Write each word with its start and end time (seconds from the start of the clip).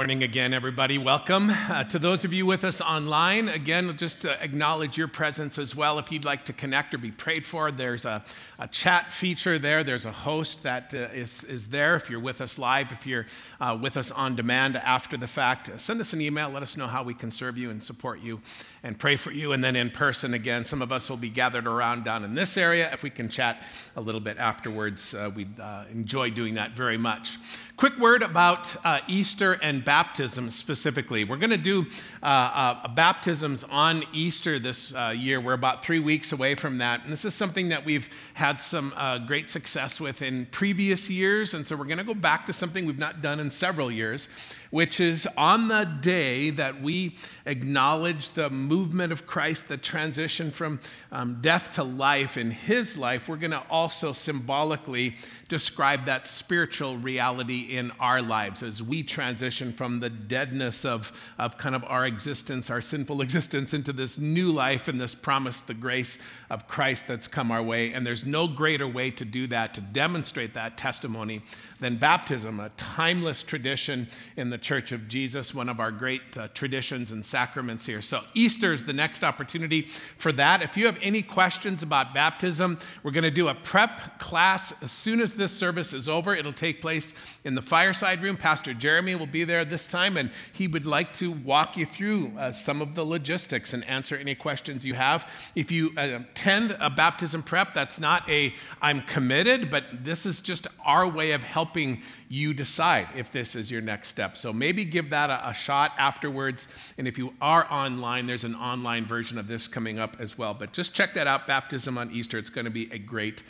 Morning 0.00 0.22
again, 0.22 0.54
everybody. 0.54 0.96
Welcome. 0.96 1.50
Uh, 1.50 1.84
to 1.84 1.98
those 1.98 2.24
of 2.24 2.32
you 2.32 2.46
with 2.46 2.64
us 2.64 2.80
online, 2.80 3.50
again, 3.50 3.94
just 3.98 4.22
to 4.22 4.42
acknowledge 4.42 4.96
your 4.96 5.08
presence 5.08 5.58
as 5.58 5.76
well. 5.76 5.98
If 5.98 6.10
you'd 6.10 6.24
like 6.24 6.46
to 6.46 6.54
connect 6.54 6.94
or 6.94 6.98
be 6.98 7.10
prayed 7.10 7.44
for, 7.44 7.70
there's 7.70 8.06
a, 8.06 8.24
a 8.58 8.66
chat 8.66 9.12
feature 9.12 9.58
there. 9.58 9.84
There's 9.84 10.06
a 10.06 10.10
host 10.10 10.62
that 10.62 10.94
uh, 10.94 11.12
is 11.12 11.44
is, 11.44 11.66
there. 11.66 11.96
If 11.96 12.08
you're 12.08 12.18
with 12.18 12.40
us 12.40 12.58
live, 12.58 12.92
if 12.92 13.06
you're 13.06 13.26
uh, 13.60 13.76
with 13.78 13.98
us 13.98 14.10
on 14.10 14.36
demand 14.36 14.76
after 14.76 15.18
the 15.18 15.26
fact, 15.26 15.68
uh, 15.68 15.76
send 15.76 16.00
us 16.00 16.14
an 16.14 16.22
email. 16.22 16.48
Let 16.48 16.62
us 16.62 16.78
know 16.78 16.86
how 16.86 17.02
we 17.02 17.12
can 17.12 17.30
serve 17.30 17.58
you 17.58 17.68
and 17.68 17.84
support 17.84 18.20
you 18.20 18.40
and 18.82 18.98
pray 18.98 19.16
for 19.16 19.32
you. 19.32 19.52
And 19.52 19.62
then 19.62 19.76
in 19.76 19.90
person 19.90 20.32
again, 20.32 20.64
some 20.64 20.80
of 20.80 20.92
us 20.92 21.10
will 21.10 21.18
be 21.18 21.28
gathered 21.28 21.66
around 21.66 22.04
down 22.04 22.24
in 22.24 22.34
this 22.34 22.56
area. 22.56 22.90
If 22.90 23.02
we 23.02 23.10
can 23.10 23.28
chat 23.28 23.62
a 23.96 24.00
little 24.00 24.22
bit 24.22 24.38
afterwards, 24.38 25.12
uh, 25.12 25.30
we'd 25.34 25.60
uh, 25.60 25.84
enjoy 25.92 26.30
doing 26.30 26.54
that 26.54 26.70
very 26.70 26.96
much. 26.96 27.36
Quick 27.80 27.98
word 27.98 28.20
about 28.20 28.76
Easter 29.08 29.54
and 29.62 29.82
baptism 29.82 30.50
specifically. 30.50 31.24
We're 31.24 31.38
going 31.38 31.48
to 31.48 31.56
do 31.56 31.86
uh, 32.22 32.26
uh, 32.26 32.88
baptisms 32.88 33.64
on 33.64 34.04
Easter 34.12 34.58
this 34.58 34.94
uh, 34.94 35.14
year. 35.16 35.40
We're 35.40 35.54
about 35.54 35.82
three 35.82 35.98
weeks 35.98 36.32
away 36.32 36.56
from 36.56 36.76
that. 36.76 37.02
And 37.04 37.10
this 37.10 37.24
is 37.24 37.34
something 37.34 37.70
that 37.70 37.86
we've 37.86 38.10
had 38.34 38.60
some 38.60 38.92
uh, 38.98 39.16
great 39.20 39.48
success 39.48 39.98
with 39.98 40.20
in 40.20 40.44
previous 40.50 41.08
years. 41.08 41.54
And 41.54 41.66
so 41.66 41.74
we're 41.74 41.86
going 41.86 41.96
to 41.96 42.04
go 42.04 42.12
back 42.12 42.44
to 42.46 42.52
something 42.52 42.84
we've 42.84 42.98
not 42.98 43.22
done 43.22 43.40
in 43.40 43.48
several 43.48 43.90
years 43.90 44.28
which 44.70 45.00
is 45.00 45.28
on 45.36 45.68
the 45.68 45.84
day 46.00 46.50
that 46.50 46.80
we 46.80 47.16
acknowledge 47.44 48.30
the 48.32 48.48
movement 48.50 49.12
of 49.12 49.26
Christ, 49.26 49.68
the 49.68 49.76
transition 49.76 50.50
from 50.50 50.80
um, 51.12 51.38
death 51.40 51.72
to 51.72 51.84
life 51.84 52.36
in 52.36 52.50
his 52.50 52.96
life, 52.96 53.28
we're 53.28 53.36
going 53.36 53.50
to 53.50 53.64
also 53.68 54.12
symbolically 54.12 55.16
describe 55.50 56.06
that 56.06 56.28
spiritual 56.28 56.96
reality 56.96 57.76
in 57.76 57.90
our 57.98 58.22
lives 58.22 58.62
as 58.62 58.80
we 58.82 59.02
transition 59.02 59.72
from 59.72 59.98
the 59.98 60.08
deadness 60.08 60.84
of, 60.84 61.12
of 61.38 61.58
kind 61.58 61.74
of 61.74 61.84
our 61.84 62.06
existence, 62.06 62.70
our 62.70 62.80
sinful 62.80 63.20
existence, 63.22 63.74
into 63.74 63.92
this 63.92 64.18
new 64.18 64.50
life 64.50 64.86
and 64.88 64.98
this 64.98 65.14
promise, 65.14 65.60
the 65.60 65.74
grace 65.74 66.16
of 66.48 66.68
Christ 66.68 67.08
that's 67.08 67.26
come 67.26 67.50
our 67.50 67.62
way. 67.62 67.92
And 67.92 68.06
there's 68.06 68.24
no 68.24 68.46
greater 68.46 68.86
way 68.86 69.10
to 69.10 69.24
do 69.24 69.48
that, 69.48 69.74
to 69.74 69.80
demonstrate 69.80 70.54
that 70.54 70.78
testimony, 70.78 71.42
than 71.80 71.96
baptism, 71.96 72.60
a 72.60 72.68
timeless 72.76 73.42
tradition 73.42 74.06
in 74.36 74.50
the 74.50 74.58
Church 74.58 74.92
of 74.92 75.08
Jesus, 75.08 75.52
one 75.52 75.68
of 75.68 75.80
our 75.80 75.90
great 75.90 76.36
uh, 76.36 76.46
traditions 76.54 77.10
and 77.10 77.26
sacraments 77.26 77.84
here. 77.84 78.02
So, 78.02 78.22
Easter 78.34 78.72
is 78.72 78.84
the 78.84 78.92
next 78.92 79.24
opportunity 79.24 79.88
for 80.16 80.30
that. 80.32 80.62
If 80.62 80.76
you 80.76 80.86
have 80.86 80.98
any 81.02 81.22
questions 81.22 81.82
about 81.82 82.14
baptism, 82.14 82.78
we're 83.02 83.10
going 83.10 83.24
to 83.24 83.30
do 83.32 83.48
a 83.48 83.54
prep 83.54 84.20
class 84.20 84.72
as 84.80 84.92
soon 84.92 85.20
as 85.20 85.34
this 85.40 85.50
service 85.52 85.92
is 85.92 86.08
over. 86.08 86.36
It'll 86.36 86.52
take 86.52 86.80
place 86.80 87.12
in 87.42 87.56
the 87.56 87.62
fireside 87.62 88.22
room. 88.22 88.36
Pastor 88.36 88.74
Jeremy 88.74 89.16
will 89.16 89.26
be 89.26 89.42
there 89.42 89.64
this 89.64 89.88
time, 89.88 90.16
and 90.16 90.30
he 90.52 90.68
would 90.68 90.86
like 90.86 91.12
to 91.14 91.32
walk 91.32 91.76
you 91.76 91.86
through 91.86 92.30
uh, 92.38 92.52
some 92.52 92.80
of 92.80 92.94
the 92.94 93.02
logistics 93.02 93.72
and 93.72 93.82
answer 93.86 94.16
any 94.16 94.36
questions 94.36 94.84
you 94.84 94.94
have. 94.94 95.28
If 95.56 95.72
you 95.72 95.92
attend 95.96 96.76
a 96.78 96.90
baptism 96.90 97.42
prep, 97.42 97.74
that's 97.74 97.98
not 97.98 98.28
a 98.28 98.54
I'm 98.80 99.00
committed, 99.02 99.70
but 99.70 100.04
this 100.04 100.26
is 100.26 100.40
just 100.40 100.68
our 100.84 101.08
way 101.08 101.32
of 101.32 101.42
helping 101.42 102.02
you 102.28 102.54
decide 102.54 103.08
if 103.16 103.32
this 103.32 103.56
is 103.56 103.70
your 103.70 103.80
next 103.80 104.08
step. 104.08 104.36
So 104.36 104.52
maybe 104.52 104.84
give 104.84 105.10
that 105.10 105.30
a, 105.30 105.48
a, 105.48 105.54
shot 105.54 105.92
afterwards. 105.98 106.68
And 106.98 107.08
if 107.08 107.18
you 107.18 107.34
are 107.40 107.66
online, 107.72 108.26
there's 108.26 108.44
an 108.44 108.54
online 108.54 109.06
version 109.06 109.38
of 109.38 109.48
this 109.48 109.66
coming 109.66 109.98
up 109.98 110.16
as 110.20 110.38
well. 110.38 110.54
But 110.54 110.72
just 110.72 110.94
check 110.94 111.14
that 111.14 111.26
out 111.26 111.46
Baptism 111.46 111.98
on 111.98 112.10
Easter. 112.12 112.38
It's 112.38 112.50
going 112.50 112.66
to 112.66 112.70
be 112.70 112.88
a 112.92 112.98
great, 112.98 113.42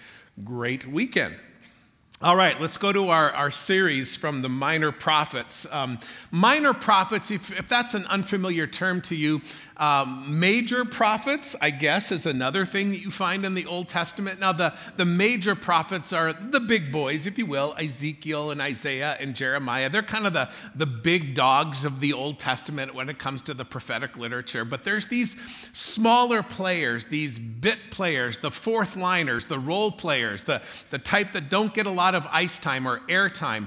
great 0.44 0.86
weekend. 0.86 1.36
All 2.22 2.36
right, 2.36 2.60
let's 2.60 2.76
go 2.76 2.92
to 2.92 3.08
our, 3.08 3.30
our 3.30 3.50
series 3.50 4.14
from 4.14 4.42
the 4.42 4.48
minor 4.50 4.92
prophets. 4.92 5.66
Um, 5.70 5.98
minor 6.30 6.74
prophets, 6.74 7.30
if, 7.30 7.50
if 7.58 7.66
that's 7.66 7.94
an 7.94 8.04
unfamiliar 8.08 8.66
term 8.66 9.00
to 9.02 9.16
you, 9.16 9.40
um, 9.80 10.38
major 10.38 10.84
prophets, 10.84 11.56
I 11.58 11.70
guess, 11.70 12.12
is 12.12 12.26
another 12.26 12.66
thing 12.66 12.90
that 12.90 12.98
you 12.98 13.10
find 13.10 13.46
in 13.46 13.54
the 13.54 13.64
Old 13.64 13.88
Testament. 13.88 14.38
Now, 14.38 14.52
the, 14.52 14.74
the 14.96 15.06
major 15.06 15.54
prophets 15.54 16.12
are 16.12 16.34
the 16.34 16.60
big 16.60 16.92
boys, 16.92 17.26
if 17.26 17.38
you 17.38 17.46
will 17.46 17.74
Ezekiel 17.78 18.50
and 18.50 18.60
Isaiah 18.60 19.16
and 19.18 19.34
Jeremiah. 19.34 19.88
They're 19.88 20.02
kind 20.02 20.26
of 20.26 20.34
the, 20.34 20.50
the 20.74 20.84
big 20.84 21.34
dogs 21.34 21.86
of 21.86 21.98
the 22.00 22.12
Old 22.12 22.38
Testament 22.38 22.94
when 22.94 23.08
it 23.08 23.18
comes 23.18 23.40
to 23.42 23.54
the 23.54 23.64
prophetic 23.64 24.18
literature. 24.18 24.66
But 24.66 24.84
there's 24.84 25.06
these 25.06 25.34
smaller 25.72 26.42
players, 26.42 27.06
these 27.06 27.38
bit 27.38 27.78
players, 27.90 28.38
the 28.38 28.50
fourth 28.50 28.96
liners, 28.96 29.46
the 29.46 29.58
role 29.58 29.90
players, 29.90 30.44
the, 30.44 30.60
the 30.90 30.98
type 30.98 31.32
that 31.32 31.48
don't 31.48 31.72
get 31.72 31.86
a 31.86 31.90
lot 31.90 32.14
of 32.14 32.26
ice 32.30 32.58
time 32.58 32.86
or 32.86 33.00
air 33.08 33.30
time. 33.30 33.66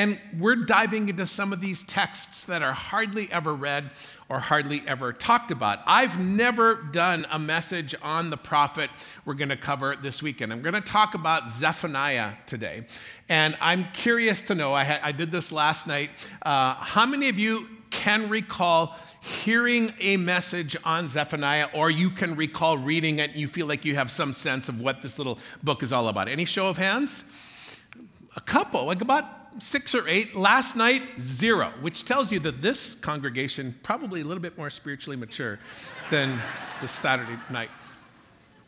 And 0.00 0.18
we're 0.38 0.56
diving 0.56 1.08
into 1.10 1.26
some 1.26 1.52
of 1.52 1.60
these 1.60 1.82
texts 1.82 2.44
that 2.44 2.62
are 2.62 2.72
hardly 2.72 3.30
ever 3.30 3.54
read 3.54 3.90
or 4.30 4.38
hardly 4.38 4.82
ever 4.86 5.12
talked 5.12 5.50
about. 5.50 5.80
I've 5.86 6.18
never 6.18 6.76
done 6.76 7.26
a 7.30 7.38
message 7.38 7.94
on 8.00 8.30
the 8.30 8.38
prophet 8.38 8.88
we're 9.26 9.34
going 9.34 9.50
to 9.50 9.58
cover 9.58 9.96
this 9.96 10.22
weekend. 10.22 10.54
I'm 10.54 10.62
going 10.62 10.72
to 10.72 10.80
talk 10.80 11.12
about 11.12 11.50
Zephaniah 11.50 12.32
today. 12.46 12.86
And 13.28 13.58
I'm 13.60 13.88
curious 13.92 14.40
to 14.44 14.54
know, 14.54 14.72
I, 14.72 15.00
I 15.02 15.12
did 15.12 15.30
this 15.30 15.52
last 15.52 15.86
night, 15.86 16.08
uh, 16.40 16.76
how 16.76 17.04
many 17.04 17.28
of 17.28 17.38
you 17.38 17.68
can 17.90 18.30
recall 18.30 18.96
hearing 19.20 19.92
a 20.00 20.16
message 20.16 20.78
on 20.82 21.08
Zephaniah, 21.08 21.68
or 21.74 21.90
you 21.90 22.08
can 22.08 22.36
recall 22.36 22.78
reading 22.78 23.18
it 23.18 23.32
and 23.32 23.38
you 23.38 23.46
feel 23.46 23.66
like 23.66 23.84
you 23.84 23.96
have 23.96 24.10
some 24.10 24.32
sense 24.32 24.70
of 24.70 24.80
what 24.80 25.02
this 25.02 25.18
little 25.18 25.38
book 25.62 25.82
is 25.82 25.92
all 25.92 26.08
about? 26.08 26.26
Any 26.26 26.46
show 26.46 26.68
of 26.68 26.78
hands? 26.78 27.24
A 28.34 28.40
couple, 28.40 28.86
like 28.86 29.02
about 29.02 29.39
six 29.58 29.94
or 29.94 30.06
eight. 30.08 30.34
Last 30.34 30.76
night, 30.76 31.02
zero, 31.20 31.72
which 31.80 32.04
tells 32.04 32.30
you 32.30 32.40
that 32.40 32.62
this 32.62 32.94
congregation 32.96 33.78
probably 33.82 34.20
a 34.20 34.24
little 34.24 34.42
bit 34.42 34.56
more 34.56 34.70
spiritually 34.70 35.16
mature 35.16 35.58
than 36.10 36.40
the 36.80 36.88
Saturday 36.88 37.38
night. 37.50 37.70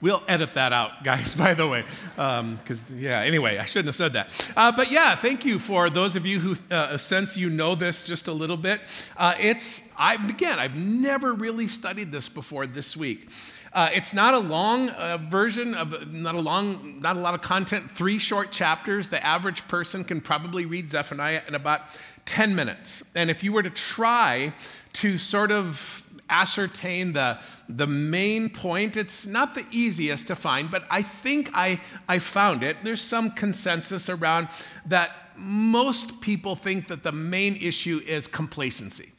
We'll 0.01 0.25
edit 0.27 0.51
that 0.55 0.73
out, 0.73 1.05
guys, 1.05 1.35
by 1.37 1.55
the 1.55 1.67
way. 1.69 1.85
Because, 2.17 2.91
um, 2.91 2.99
yeah, 2.99 3.21
anyway, 3.21 3.59
I 3.59 3.65
shouldn't 3.65 3.87
have 3.87 3.95
said 3.95 4.15
that. 4.15 4.53
Uh, 4.57 4.73
but 4.73 4.91
yeah, 4.91 5.15
thank 5.15 5.45
you 5.45 5.61
for 5.61 5.89
those 5.89 6.17
of 6.17 6.27
you 6.27 6.41
who 6.41 6.75
uh, 6.75 6.97
sense 6.99 7.37
you 7.37 7.49
know 7.49 7.77
this 7.77 8.03
just 8.03 8.27
a 8.27 8.33
little 8.33 8.57
bit. 8.57 8.81
Uh, 9.17 9.35
it's, 9.39 9.83
I've, 9.97 10.29
again, 10.29 10.59
I've 10.59 10.75
never 10.75 11.33
really 11.33 11.69
studied 11.69 12.11
this 12.11 12.29
before 12.29 12.67
this 12.67 12.97
week. 12.97 13.29
Uh, 13.75 13.89
it's 13.95 14.13
not 14.13 14.35
a 14.35 14.39
long 14.39 14.91
uh, 14.91 15.17
version 15.17 15.75
of 15.75 16.13
not 16.13 16.35
a 16.35 16.41
long, 16.41 17.01
not 17.01 17.17
a 17.17 17.21
lot 17.21 17.33
of 17.33 17.41
content. 17.41 17.91
Three 17.91 18.19
short 18.19 18.53
chapters. 18.53 19.09
The 19.09 19.25
average 19.25 19.67
person 19.67 20.05
can 20.05 20.21
probably 20.21 20.67
read 20.67 20.91
Zephaniah 20.91 21.43
in 21.49 21.55
about 21.55 21.83
10 22.27 22.55
minutes. 22.55 23.03
And 23.15 23.31
if 23.31 23.43
you 23.43 23.53
were 23.53 23.63
to 23.63 23.71
try 23.71 24.53
to 24.95 25.17
sort 25.17 25.51
of 25.51 26.05
ascertain 26.29 27.15
the, 27.15 27.39
the 27.69 27.87
main 27.87 28.51
point, 28.51 28.97
it's 28.97 29.27
not 29.27 29.55
the 29.55 29.65
easiest 29.71 30.27
to 30.27 30.37
find, 30.37 30.71
but 30.71 30.85
I 30.91 31.01
think 31.01 31.51
I, 31.55 31.81
I 32.09 32.19
found 32.19 32.63
it. 32.63 32.77
There's 32.85 33.01
some 33.01 33.31
consensus 33.31 34.11
around 34.11 34.49
that 34.87 35.13
most 35.37 36.21
people 36.21 36.57
think 36.57 36.89
that 36.89 37.03
the 37.03 37.13
main 37.13 37.57
issue 37.57 38.03
is 38.07 38.27
complacency. 38.27 39.12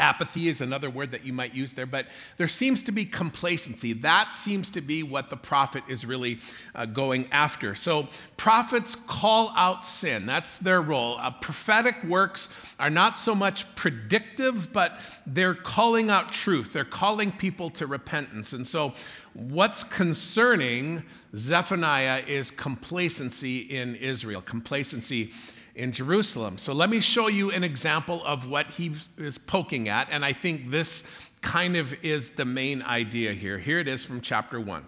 Apathy 0.00 0.48
is 0.48 0.60
another 0.60 0.90
word 0.90 1.12
that 1.12 1.24
you 1.24 1.32
might 1.32 1.54
use 1.54 1.72
there, 1.74 1.86
but 1.86 2.06
there 2.36 2.48
seems 2.48 2.82
to 2.84 2.92
be 2.92 3.04
complacency. 3.04 3.92
That 3.92 4.34
seems 4.34 4.70
to 4.70 4.80
be 4.80 5.02
what 5.02 5.30
the 5.30 5.36
prophet 5.36 5.84
is 5.88 6.04
really 6.04 6.40
uh, 6.74 6.86
going 6.86 7.28
after. 7.30 7.74
So, 7.74 8.08
prophets 8.36 8.96
call 8.96 9.52
out 9.56 9.84
sin. 9.84 10.26
That's 10.26 10.58
their 10.58 10.82
role. 10.82 11.16
Uh, 11.18 11.30
prophetic 11.30 12.02
works 12.04 12.48
are 12.78 12.90
not 12.90 13.18
so 13.18 13.34
much 13.34 13.72
predictive, 13.76 14.72
but 14.72 14.98
they're 15.26 15.54
calling 15.54 16.10
out 16.10 16.32
truth. 16.32 16.72
They're 16.72 16.84
calling 16.84 17.30
people 17.30 17.70
to 17.70 17.86
repentance. 17.86 18.52
And 18.52 18.66
so, 18.66 18.94
what's 19.34 19.84
concerning 19.84 21.04
Zephaniah 21.36 22.22
is 22.26 22.50
complacency 22.50 23.58
in 23.58 23.96
Israel, 23.96 24.40
complacency 24.40 25.32
in 25.74 25.92
Jerusalem. 25.92 26.58
So 26.58 26.72
let 26.72 26.88
me 26.88 27.00
show 27.00 27.28
you 27.28 27.50
an 27.50 27.64
example 27.64 28.22
of 28.24 28.48
what 28.48 28.70
he 28.70 28.92
is 29.18 29.38
poking 29.38 29.88
at, 29.88 30.08
and 30.10 30.24
I 30.24 30.32
think 30.32 30.70
this 30.70 31.04
kind 31.42 31.76
of 31.76 31.92
is 32.04 32.30
the 32.30 32.44
main 32.44 32.82
idea 32.82 33.32
here. 33.32 33.58
Here 33.58 33.78
it 33.78 33.88
is 33.88 34.04
from 34.04 34.20
chapter 34.20 34.60
1. 34.60 34.86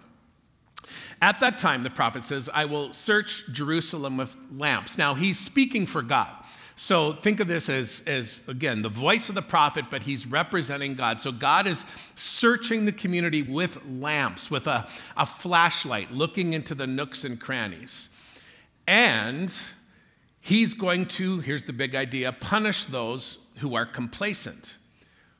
At 1.21 1.39
that 1.39 1.59
time, 1.59 1.83
the 1.83 1.89
prophet 1.89 2.23
says, 2.23 2.49
I 2.53 2.65
will 2.65 2.93
search 2.93 3.43
Jerusalem 3.51 4.17
with 4.17 4.35
lamps. 4.55 4.97
Now, 4.97 5.13
he's 5.13 5.39
speaking 5.39 5.85
for 5.85 6.01
God. 6.01 6.31
So 6.75 7.13
think 7.13 7.39
of 7.39 7.47
this 7.47 7.69
as, 7.69 8.03
as, 8.05 8.43
again, 8.47 8.83
the 8.83 8.89
voice 8.89 9.29
of 9.29 9.35
the 9.35 9.41
prophet, 9.41 9.85
but 9.89 10.03
he's 10.03 10.27
representing 10.27 10.93
God. 10.93 11.19
So 11.19 11.31
God 11.31 11.65
is 11.65 11.83
searching 12.15 12.85
the 12.85 12.91
community 12.91 13.41
with 13.41 13.79
lamps, 13.85 14.51
with 14.51 14.67
a, 14.67 14.87
a 15.17 15.25
flashlight, 15.25 16.11
looking 16.11 16.53
into 16.53 16.75
the 16.75 16.85
nooks 16.85 17.23
and 17.23 17.39
crannies. 17.41 18.09
And 18.85 19.51
He's 20.47 20.73
going 20.73 21.07
to, 21.07 21.39
here's 21.39 21.65
the 21.65 21.73
big 21.73 21.93
idea, 21.93 22.31
punish 22.31 22.85
those 22.85 23.39
who 23.57 23.75
are 23.75 23.85
complacent, 23.85 24.77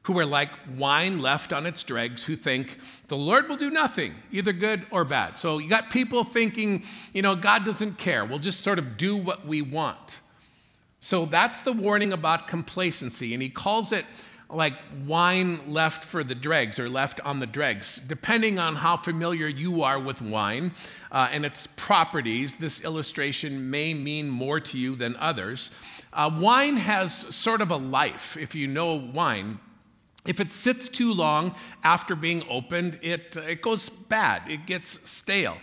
who 0.02 0.20
are 0.20 0.26
like 0.26 0.50
wine 0.76 1.22
left 1.22 1.54
on 1.54 1.66
its 1.66 1.82
dregs, 1.82 2.26
who 2.26 2.36
think 2.36 2.78
the 3.08 3.16
Lord 3.16 3.48
will 3.48 3.56
do 3.56 3.70
nothing, 3.70 4.16
either 4.34 4.52
good 4.52 4.86
or 4.92 5.06
bad. 5.06 5.38
So 5.38 5.60
you 5.60 5.70
got 5.70 5.92
people 5.92 6.26
thinking, 6.26 6.84
you 7.14 7.22
know, 7.22 7.38
God 7.38 7.64
doesn't 7.64 7.98
care. 7.98 8.26
We'll 8.26 8.40
just 8.40 8.60
sort 8.60 8.80
of 8.80 8.98
do 8.98 9.16
what 9.16 9.48
we 9.48 9.62
want. 9.62 10.20
So 11.00 11.26
that's 11.26 11.62
the 11.62 11.72
warning 11.72 12.12
about 12.12 12.50
complacency. 12.50 13.34
And 13.34 13.42
he 13.42 13.50
calls 13.50 13.94
it 13.94 14.04
like 14.50 14.74
wine 15.06 15.60
left 15.72 16.04
for 16.04 16.24
the 16.24 16.36
dregs 16.36 16.80
or 16.80 16.90
left 16.90 17.20
on 17.22 17.40
the 17.40 17.46
dregs. 17.46 17.98
Depending 18.08 18.60
on 18.60 18.76
how 18.76 18.96
familiar 18.96 19.48
you 19.48 19.84
are 19.84 20.00
with 20.00 20.22
wine 20.22 20.72
uh, 21.12 21.30
and 21.32 21.46
its 21.46 21.68
properties, 21.68 22.56
this 22.56 22.82
illustration 22.84 23.70
may 23.70 23.94
mean 23.94 24.30
more 24.30 24.60
to 24.60 24.78
you 24.78 24.96
than 24.96 25.16
others. 25.18 25.72
Uh, 26.14 26.30
wine 26.34 26.78
has 26.78 27.14
sort 27.36 27.62
of 27.62 27.72
a 27.72 27.78
life, 27.78 28.38
if 28.38 28.56
you 28.56 28.68
know 28.68 28.96
wine. 28.96 29.60
If 30.26 30.40
it 30.40 30.52
sits 30.52 30.90
too 30.90 31.14
long 31.14 31.56
after 31.84 32.16
being 32.16 32.44
opened, 32.50 33.00
it, 33.02 33.36
uh, 33.38 33.42
it 33.42 33.62
goes 33.62 33.90
bad, 33.90 34.44
it 34.50 34.66
gets 34.66 35.00
stale. 35.10 35.58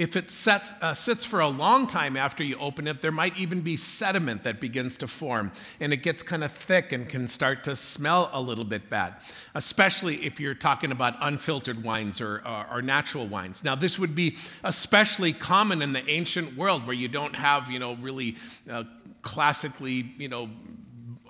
If 0.00 0.16
it 0.16 0.30
sets, 0.30 0.72
uh, 0.80 0.94
sits 0.94 1.26
for 1.26 1.40
a 1.40 1.48
long 1.48 1.86
time 1.86 2.16
after 2.16 2.42
you 2.42 2.56
open 2.56 2.88
it, 2.88 3.02
there 3.02 3.12
might 3.12 3.38
even 3.38 3.60
be 3.60 3.76
sediment 3.76 4.44
that 4.44 4.58
begins 4.58 4.96
to 4.96 5.06
form, 5.06 5.52
and 5.78 5.92
it 5.92 5.98
gets 5.98 6.22
kind 6.22 6.42
of 6.42 6.50
thick 6.50 6.92
and 6.92 7.06
can 7.06 7.28
start 7.28 7.64
to 7.64 7.76
smell 7.76 8.30
a 8.32 8.40
little 8.40 8.64
bit 8.64 8.88
bad, 8.88 9.16
especially 9.54 10.24
if 10.24 10.40
you're 10.40 10.54
talking 10.54 10.90
about 10.90 11.16
unfiltered 11.20 11.84
wines 11.84 12.22
or, 12.22 12.36
or, 12.46 12.66
or 12.70 12.80
natural 12.80 13.26
wines. 13.26 13.62
Now, 13.62 13.74
this 13.74 13.98
would 13.98 14.14
be 14.14 14.38
especially 14.64 15.34
common 15.34 15.82
in 15.82 15.92
the 15.92 16.08
ancient 16.08 16.56
world 16.56 16.86
where 16.86 16.96
you 16.96 17.08
don't 17.08 17.36
have, 17.36 17.70
you 17.70 17.78
know, 17.78 17.96
really 17.96 18.38
uh, 18.70 18.84
classically, 19.20 20.14
you 20.16 20.28
know, 20.28 20.48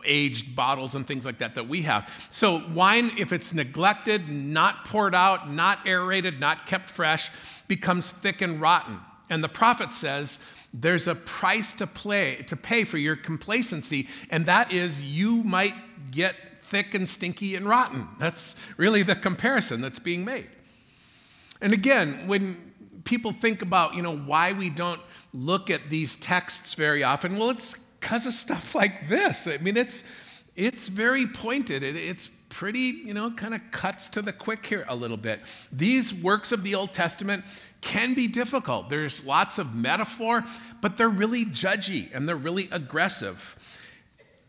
aged 0.04 0.54
bottles 0.54 0.94
and 0.94 1.06
things 1.06 1.24
like 1.24 1.38
that 1.38 1.54
that 1.54 1.68
we 1.68 1.82
have. 1.82 2.28
So, 2.30 2.66
wine, 2.72 3.12
if 3.18 3.32
it's 3.32 3.54
neglected, 3.54 4.28
not 4.28 4.84
poured 4.84 5.14
out, 5.14 5.50
not 5.50 5.86
aerated, 5.86 6.40
not 6.40 6.66
kept 6.66 6.88
fresh, 6.88 7.30
becomes 7.68 8.10
thick 8.10 8.42
and 8.42 8.60
rotten. 8.60 8.98
And 9.28 9.44
the 9.44 9.48
prophet 9.48 9.92
says, 9.92 10.38
there's 10.72 11.08
a 11.08 11.14
price 11.14 11.74
to, 11.74 11.86
play, 11.86 12.44
to 12.46 12.56
pay 12.56 12.84
for 12.84 12.98
your 12.98 13.16
complacency, 13.16 14.08
and 14.30 14.46
that 14.46 14.72
is 14.72 15.02
you 15.02 15.42
might 15.42 15.74
get 16.10 16.34
thick 16.58 16.94
and 16.94 17.08
stinky 17.08 17.56
and 17.56 17.66
rotten. 17.66 18.06
That's 18.18 18.54
really 18.76 19.02
the 19.02 19.16
comparison 19.16 19.80
that's 19.80 19.98
being 19.98 20.24
made. 20.24 20.48
And 21.60 21.72
again, 21.72 22.26
when 22.26 22.72
people 23.04 23.32
think 23.32 23.62
about, 23.62 23.94
you 23.94 24.02
know, 24.02 24.16
why 24.16 24.52
we 24.52 24.70
don't 24.70 25.00
look 25.32 25.70
at 25.70 25.90
these 25.90 26.16
texts 26.16 26.74
very 26.74 27.02
often, 27.02 27.36
well, 27.38 27.50
it's 27.50 27.76
because 28.00 28.26
of 28.26 28.32
stuff 28.32 28.74
like 28.74 29.08
this. 29.08 29.46
I 29.46 29.58
mean, 29.58 29.76
it's, 29.76 30.04
it's 30.56 30.88
very 30.88 31.26
pointed. 31.26 31.82
It, 31.82 31.96
it's 31.96 32.30
pretty, 32.48 33.02
you 33.04 33.14
know, 33.14 33.30
kind 33.30 33.54
of 33.54 33.60
cuts 33.70 34.08
to 34.10 34.22
the 34.22 34.32
quick 34.32 34.66
here 34.66 34.84
a 34.88 34.96
little 34.96 35.16
bit. 35.16 35.40
These 35.72 36.12
works 36.12 36.52
of 36.52 36.62
the 36.62 36.74
Old 36.74 36.92
Testament 36.92 37.44
can 37.80 38.14
be 38.14 38.26
difficult. 38.26 38.90
There's 38.90 39.24
lots 39.24 39.58
of 39.58 39.74
metaphor, 39.74 40.44
but 40.80 40.96
they're 40.96 41.08
really 41.08 41.46
judgy 41.46 42.10
and 42.12 42.28
they're 42.28 42.36
really 42.36 42.68
aggressive. 42.70 43.56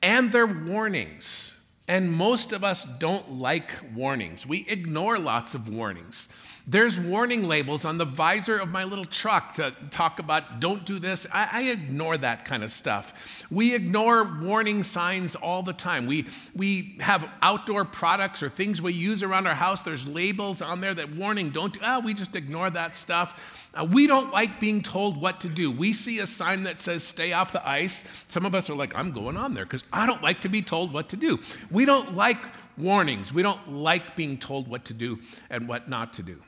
And 0.02 0.32
they're 0.32 0.48
warnings. 0.48 1.54
And 1.88 2.12
most 2.12 2.54
of 2.54 2.64
us 2.64 2.86
don't 3.00 3.34
like 3.34 3.70
warnings. 3.94 4.48
We 4.48 4.66
ignore 4.68 5.20
lots 5.20 5.56
of 5.56 5.70
warnings. 5.70 6.28
There's 6.68 7.00
warning 7.00 7.44
labels 7.44 7.86
on 7.86 7.98
the 7.98 8.06
visor 8.06 8.58
of 8.58 8.72
my 8.72 8.84
little 8.84 9.06
truck 9.06 9.56
to 9.56 9.74
talk 9.90 10.20
about 10.20 10.60
don't 10.60 10.86
do 10.86 11.00
this. 11.00 11.26
I, 11.34 11.50
I, 11.52 11.62
ignore 11.72 12.18
that 12.18 12.46
kind 12.46 12.64
of 12.64 12.72
stuff. 12.72 13.46
We 13.50 13.74
ignore 13.74 14.24
warning 14.24 14.84
signs 14.84 15.36
all 15.36 15.64
the 15.64 15.74
time. 15.74 16.06
We, 16.06 16.28
we 16.56 16.98
have 17.00 17.28
outdoor 17.42 17.84
products 17.86 18.44
or 18.44 18.50
things 18.50 18.82
we 18.82 18.94
use 18.94 19.24
around 19.24 19.48
our 19.48 19.56
house. 19.56 19.82
There's 19.82 20.08
labels 20.08 20.62
on 20.62 20.82
there 20.82 20.94
that 20.94 21.16
warning 21.16 21.50
don't 21.50 21.74
do. 21.74 21.80
Oh, 21.84 22.00
we 22.00 22.14
just 22.14 22.36
ignore 22.36 22.70
that 22.70 22.96
stuff. 22.96 23.68
Uh, 23.74 23.86
we 23.86 24.06
don't 24.06 24.32
like 24.32 24.60
being 24.60 24.84
told 24.84 25.20
what 25.20 25.42
to 25.42 25.50
do. 25.50 25.72
We 25.72 25.94
see 25.94 26.20
a 26.20 26.28
sign 26.28 26.64
that 26.64 26.78
says 26.78 27.04
stay 27.04 27.34
off 27.34 27.54
the 27.54 27.68
ice. 27.68 28.04
Some 28.28 28.46
of 28.46 28.54
us 28.54 28.70
are 28.70 28.76
like, 28.76 28.96
I'm 28.96 29.12
going 29.12 29.36
on 29.36 29.56
there 29.56 29.66
because 29.66 29.84
I 29.92 30.06
don't 30.06 30.22
like 30.22 30.42
to 30.42 30.50
be 30.50 30.62
told 30.62 30.94
what 30.94 31.10
to 31.10 31.18
do. 31.18 31.40
We 31.72 31.86
don't 31.86 32.14
like 32.14 32.38
warnings. 32.78 33.34
We 33.34 33.42
don't 33.42 33.74
like 33.74 34.16
being 34.16 34.38
told 34.38 34.68
what 34.68 34.86
to 34.86 34.94
do 34.94 35.20
and 35.50 35.68
what 35.68 35.90
not 35.90 36.14
to 36.16 36.24
do. 36.24 36.42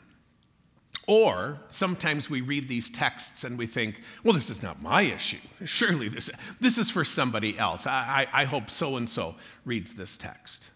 Or 1.06 1.60
sometimes 1.70 2.30
we 2.30 2.42
read 2.42 2.68
these 2.70 2.90
texts 2.90 3.44
and 3.44 3.58
we 3.58 3.68
think, 3.68 4.02
well, 4.24 4.34
this 4.34 4.50
is 4.50 4.64
not 4.64 4.82
my 4.82 5.02
issue. 5.02 5.40
Surely 5.66 6.08
this, 6.08 6.30
this 6.62 6.78
is 6.78 6.90
for 6.90 7.04
somebody 7.04 7.58
else. 7.60 7.86
I, 7.86 8.28
I, 8.34 8.42
I 8.42 8.46
hope 8.46 8.70
so 8.70 8.96
and 8.96 9.10
so 9.10 9.36
reads 9.66 9.94
this 9.94 10.16
text. 10.16 10.70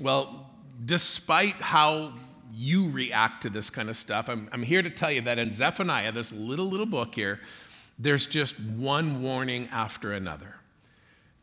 Well, 0.00 0.50
despite 0.84 1.54
how 1.54 2.14
you 2.54 2.90
react 2.90 3.42
to 3.42 3.50
this 3.50 3.68
kind 3.68 3.90
of 3.90 3.96
stuff, 3.96 4.30
I'm, 4.30 4.48
I'm 4.52 4.62
here 4.62 4.80
to 4.80 4.90
tell 4.90 5.12
you 5.12 5.20
that 5.22 5.38
in 5.38 5.52
Zephaniah, 5.52 6.12
this 6.12 6.32
little, 6.32 6.66
little 6.66 6.86
book 6.86 7.14
here, 7.14 7.40
there's 7.98 8.26
just 8.26 8.58
one 8.58 9.22
warning 9.22 9.68
after 9.70 10.12
another. 10.14 10.54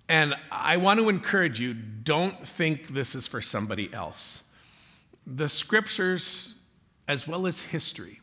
And 0.10 0.36
I 0.52 0.78
want 0.78 1.00
to 1.00 1.10
encourage 1.10 1.60
you 1.60 1.74
don't 1.74 2.48
think 2.48 2.88
this 2.88 3.14
is 3.14 3.28
for 3.28 3.42
somebody 3.42 3.94
else. 3.94 4.44
The 5.28 5.50
scriptures 5.50 6.55
as 7.07 7.28
well 7.28 7.48
as 7.48 7.62
history, 7.62 8.22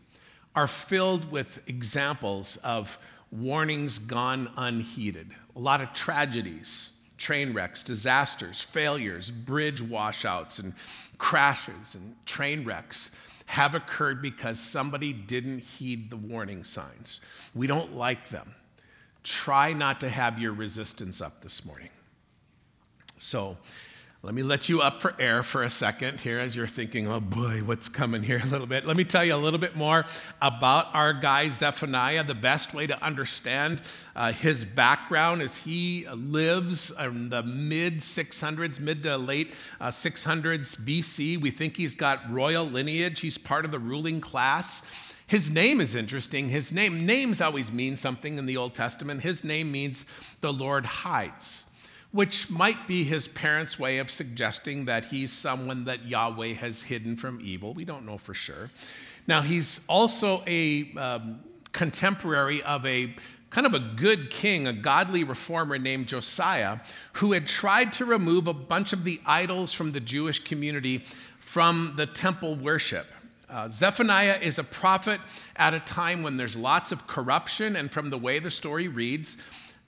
are 0.55 0.67
filled 0.67 1.31
with 1.31 1.61
examples 1.67 2.57
of 2.59 2.99
warnings 3.31 3.99
gone 3.99 4.51
unheeded. 4.57 5.31
A 5.57 5.59
lot 5.59 5.81
of 5.81 5.93
tragedies, 5.93 6.91
train 7.17 7.53
wrecks, 7.53 7.83
disasters, 7.83 8.61
failures, 8.61 9.31
bridge 9.31 9.81
washouts, 9.81 10.59
and 10.59 10.75
crashes 11.19 11.95
and 11.95 12.15
train 12.27 12.65
wrecks 12.65 13.11
have 13.47 13.75
occurred 13.75 14.23
because 14.23 14.59
somebody 14.59 15.13
didn't 15.13 15.61
heed 15.61 16.11
the 16.11 16.17
warning 16.17 16.65
signs. 16.65 17.21
We 17.55 17.67
don't 17.67 17.95
like 17.95 18.29
them. 18.29 18.55
Try 19.23 19.73
not 19.73 20.01
to 20.01 20.09
have 20.09 20.39
your 20.39 20.53
resistance 20.53 21.21
up 21.21 21.43
this 21.43 21.65
morning. 21.65 21.91
So, 23.19 23.57
let 24.25 24.35
me 24.35 24.45
let 24.45 24.69
you 24.69 24.81
up 24.81 25.01
for 25.01 25.17
air 25.19 25.43
for 25.43 25.65
a 25.65 25.71
second 25.71 26.21
here 26.21 26.39
as 26.39 26.55
you're 26.55 26.69
thinking, 26.69 27.09
oh 27.09 27.19
boy, 27.19 27.59
what's 27.65 27.89
coming 27.89 28.23
here 28.23 28.39
a 28.43 28.47
little 28.47 28.69
bit. 28.69 28.87
Let 28.87 28.97
me 28.97 29.03
tell 29.03 29.25
you 29.25 29.35
a 29.35 29.37
little 29.37 29.59
bit 29.59 29.75
more 29.75 30.05
about 30.41 30.95
our 30.95 31.13
guy 31.13 31.49
Zephaniah. 31.49 32.23
The 32.23 32.37
best 32.37 32.73
way 32.73 32.87
to 32.87 33.03
understand 33.03 33.83
uh, 34.15 34.31
his 34.31 34.65
background 34.65 35.43
is 35.43 35.57
he 35.57 36.07
lives 36.15 36.93
in 37.01 37.31
the 37.31 37.43
mid 37.43 37.99
600s, 37.99 38.79
mid 38.79 39.03
to 39.03 39.17
late 39.17 39.55
uh, 39.81 39.89
600s 39.89 40.77
BC. 40.77 41.41
We 41.41 41.51
think 41.51 41.77
he's 41.77 41.97
got 41.97 42.31
royal 42.31 42.65
lineage, 42.65 43.19
he's 43.19 43.39
part 43.39 43.65
of 43.65 43.73
the 43.73 43.81
ruling 43.81 44.21
class. 44.21 44.83
His 45.27 45.51
name 45.51 45.81
is 45.81 45.97
interesting. 45.97 46.49
His 46.49 46.73
name, 46.73 47.07
names 47.07 47.41
always 47.41 47.73
mean 47.73 47.97
something 47.97 48.39
in 48.39 48.47
the 48.47 48.57
Old 48.57 48.75
Testament. 48.75 49.23
His 49.23 49.43
name 49.43 49.73
means 49.73 50.05
the 50.43 50.53
Lord 50.53 50.85
hides 50.85 51.65
which 52.13 52.51
might 52.51 52.87
be 52.87 53.05
his 53.05 53.27
parents' 53.27 53.79
way 53.79 53.99
of 53.99 54.11
suggesting 54.11 54.85
that 54.85 55.07
he's 55.07 55.33
someone 55.33 55.85
that 55.85 56.07
Yahweh 56.07 56.53
has 56.53 56.83
hidden 56.83 57.17
from 57.17 57.41
evil. 57.43 57.75
We 57.75 57.85
don't 57.85 58.07
know 58.07 58.19
for 58.19 58.35
sure. 58.35 58.71
Now, 59.27 59.41
he's 59.41 59.81
also 59.89 60.43
a 60.47 60.93
um, 60.97 61.41
contemporary 61.73 62.63
of 62.63 62.85
a 62.85 63.15
kind 63.51 63.67
of 63.67 63.75
a 63.75 63.79
good 63.79 64.31
king, 64.31 64.67
a 64.67 64.73
godly 64.73 65.25
reformer 65.25 65.79
named 65.79 66.07
Josiah, 66.07 66.79
who 67.15 67.33
had 67.33 67.47
tried 67.47 67.93
to 67.95 68.05
remove 68.05 68.47
a 68.47 68.55
bunch 68.55 68.93
of 68.93 69.05
the 69.05 69.21
idols 69.27 69.73
from 69.73 69.93
the 69.93 70.01
Jewish 70.01 70.43
community 70.43 71.05
from 71.39 71.95
the 71.97 72.07
temple 72.07 72.57
worship. 72.57 73.07
Uh, 73.51 73.69
Zephaniah 73.69 74.39
is 74.41 74.59
a 74.59 74.65
prophet 74.65 75.21
at 75.57 75.75
a 75.75 75.81
time 75.81 76.23
when 76.23 76.39
there's 76.39 76.57
lots 76.57 76.93
of 76.93 77.07
corruption, 77.07 77.77
and 77.77 77.93
from 77.93 78.09
the 78.09 78.17
way 78.17 78.39
the 78.39 78.51
story 78.51 78.89
reads, 78.89 79.37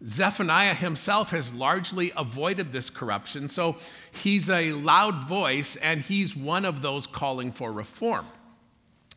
Zephaniah 0.06 0.74
himself 0.74 1.30
has 1.30 1.52
largely 1.52 2.12
avoided 2.16 2.72
this 2.72 2.90
corruption, 2.90 3.48
so 3.48 3.76
he's 4.12 4.50
a 4.50 4.72
loud 4.72 5.26
voice 5.26 5.76
and 5.76 6.00
he's 6.00 6.36
one 6.36 6.64
of 6.64 6.82
those 6.82 7.06
calling 7.06 7.52
for 7.52 7.72
reform. 7.72 8.26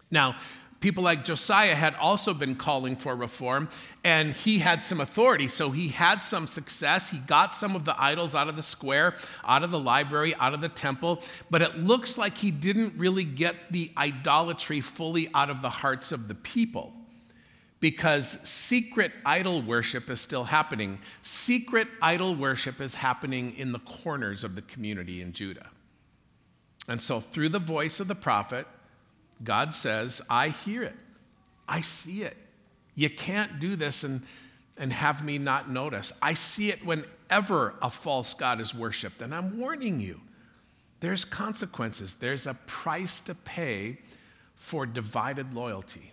Now, 0.10 0.38
people 0.80 1.04
like 1.04 1.26
Josiah 1.26 1.76
had 1.76 1.96
also 1.96 2.34
been 2.34 2.56
calling 2.56 2.96
for 2.96 3.16
reform, 3.16 3.68
and 4.04 4.34
he 4.34 4.60
had 4.60 4.84
some 4.84 5.02
authority, 5.02 5.48
so 5.48 5.72
he 5.72 5.90
had 5.90 6.20
some 6.20 6.48
success. 6.48 7.10
He 7.10 7.18
got 7.20 7.54
some 7.54 7.76
of 7.76 7.84
the 7.84 7.96
idols 8.02 8.36
out 8.36 8.48
of 8.48 8.56
the 8.56 8.64
square, 8.64 9.16
out 9.46 9.64
of 9.64 9.72
the 9.72 9.80
library, 9.80 10.36
out 10.36 10.54
of 10.54 10.62
the 10.62 10.70
temple, 10.70 11.22
but 11.50 11.62
it 11.62 11.78
looks 11.78 12.18
like 12.18 12.38
he 12.38 12.52
didn't 12.52 12.94
really 12.98 13.26
get 13.26 13.56
the 13.72 13.92
idolatry 13.98 14.80
fully 14.80 15.30
out 15.34 15.50
of 15.50 15.62
the 15.62 15.70
hearts 15.70 16.12
of 16.12 16.28
the 16.28 16.36
people 16.36 16.94
because 17.80 18.40
secret 18.48 19.12
idol 19.26 19.62
worship 19.62 20.10
is 20.10 20.20
still 20.20 20.46
happening. 20.46 21.00
Secret 21.22 21.88
idol 22.02 22.36
worship 22.36 22.82
is 22.82 22.96
happening 22.96 23.56
in 23.56 23.72
the 23.72 23.80
corners 23.80 24.44
of 24.44 24.56
the 24.56 24.64
community 24.64 25.22
in 25.22 25.34
Judah. 25.34 25.68
And 26.88 27.02
so, 27.02 27.20
through 27.20 27.50
the 27.50 27.60
voice 27.60 28.00
of 28.00 28.08
the 28.08 28.16
prophet, 28.16 28.66
God 29.44 29.74
says, 29.74 30.22
I 30.30 30.50
hear 30.50 30.84
it, 30.84 30.96
I 31.68 31.82
see 31.82 32.24
it. 32.24 32.38
You 32.96 33.10
can't 33.10 33.60
do 33.60 33.76
this 33.76 34.04
and, 34.04 34.24
and 34.78 34.92
have 34.92 35.24
me 35.24 35.38
not 35.38 35.70
notice. 35.70 36.12
I 36.22 36.34
see 36.34 36.72
it 36.72 36.84
whenever 36.84 37.76
a 37.82 37.90
false 37.92 38.34
God 38.34 38.60
is 38.60 38.74
worshiped, 38.74 39.22
and 39.22 39.36
I'm 39.36 39.60
warning 39.60 40.00
you. 40.00 40.20
There's 41.00 41.24
consequences, 41.24 42.16
there's 42.16 42.48
a 42.48 42.56
price 42.66 43.20
to 43.22 43.36
pay 43.36 44.00
for 44.56 44.88
divided 44.88 45.54
loyalty. 45.54 46.12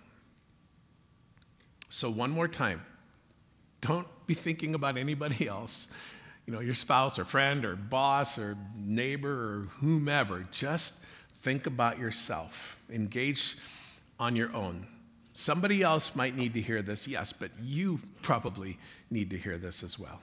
So, 1.94 2.10
one 2.10 2.32
more 2.32 2.48
time 2.48 2.82
Don't 3.80 4.08
be 4.26 4.34
thinking 4.34 4.74
about 4.74 4.96
anybody 4.96 5.46
else, 5.46 5.86
you 6.44 6.52
know, 6.52 6.58
your 6.58 6.74
spouse 6.74 7.20
or 7.20 7.24
friend 7.24 7.64
or 7.64 7.76
boss 7.76 8.36
or 8.36 8.56
neighbor 8.76 9.30
or 9.30 9.60
whomever. 9.78 10.44
Just 10.50 10.94
think 11.36 11.68
about 11.68 12.00
yourself. 12.00 12.80
Engage 12.90 13.56
on 14.18 14.34
your 14.34 14.52
own. 14.52 14.88
Somebody 15.34 15.82
else 15.82 16.16
might 16.16 16.36
need 16.36 16.54
to 16.54 16.60
hear 16.60 16.82
this, 16.82 17.06
yes, 17.06 17.32
but 17.32 17.52
you 17.62 18.00
probably 18.22 18.76
need 19.08 19.30
to 19.30 19.38
hear 19.38 19.56
this 19.56 19.84
as 19.84 19.96
well. 19.96 20.20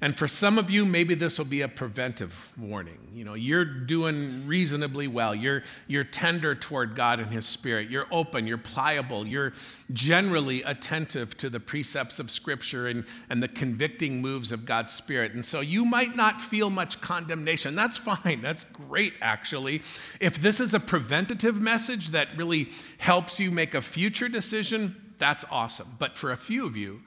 And 0.00 0.16
for 0.16 0.28
some 0.28 0.58
of 0.58 0.70
you, 0.70 0.84
maybe 0.84 1.16
this 1.16 1.38
will 1.38 1.44
be 1.44 1.62
a 1.62 1.68
preventive 1.68 2.52
warning. 2.56 2.98
You 3.12 3.24
know, 3.24 3.34
you're 3.34 3.64
doing 3.64 4.46
reasonably 4.46 5.08
well. 5.08 5.34
You're, 5.34 5.64
you're 5.88 6.04
tender 6.04 6.54
toward 6.54 6.94
God 6.94 7.18
and 7.18 7.32
His 7.32 7.46
Spirit. 7.46 7.90
You're 7.90 8.06
open, 8.12 8.46
you're 8.46 8.58
pliable, 8.58 9.26
you're 9.26 9.54
generally 9.92 10.62
attentive 10.62 11.36
to 11.38 11.50
the 11.50 11.58
precepts 11.58 12.20
of 12.20 12.30
Scripture 12.30 12.86
and, 12.86 13.04
and 13.28 13.42
the 13.42 13.48
convicting 13.48 14.20
moves 14.20 14.52
of 14.52 14.64
God's 14.64 14.92
Spirit. 14.92 15.32
And 15.32 15.44
so 15.44 15.60
you 15.60 15.84
might 15.84 16.14
not 16.14 16.40
feel 16.40 16.70
much 16.70 17.00
condemnation. 17.00 17.74
That's 17.74 17.98
fine. 17.98 18.40
That's 18.40 18.64
great, 18.64 19.14
actually. 19.20 19.82
If 20.20 20.40
this 20.40 20.60
is 20.60 20.74
a 20.74 20.80
preventative 20.80 21.60
message 21.60 22.10
that 22.10 22.36
really 22.36 22.68
helps 22.98 23.40
you 23.40 23.50
make 23.50 23.74
a 23.74 23.82
future 23.82 24.28
decision, 24.28 24.94
that's 25.18 25.44
awesome. 25.50 25.96
But 25.98 26.16
for 26.16 26.30
a 26.30 26.36
few 26.36 26.66
of 26.66 26.76
you, 26.76 27.00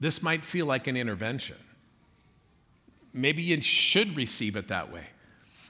this 0.00 0.22
might 0.22 0.42
feel 0.42 0.64
like 0.64 0.86
an 0.86 0.96
intervention 0.96 1.56
maybe 3.14 3.42
you 3.42 3.60
should 3.62 4.16
receive 4.16 4.56
it 4.56 4.68
that 4.68 4.92
way 4.92 5.06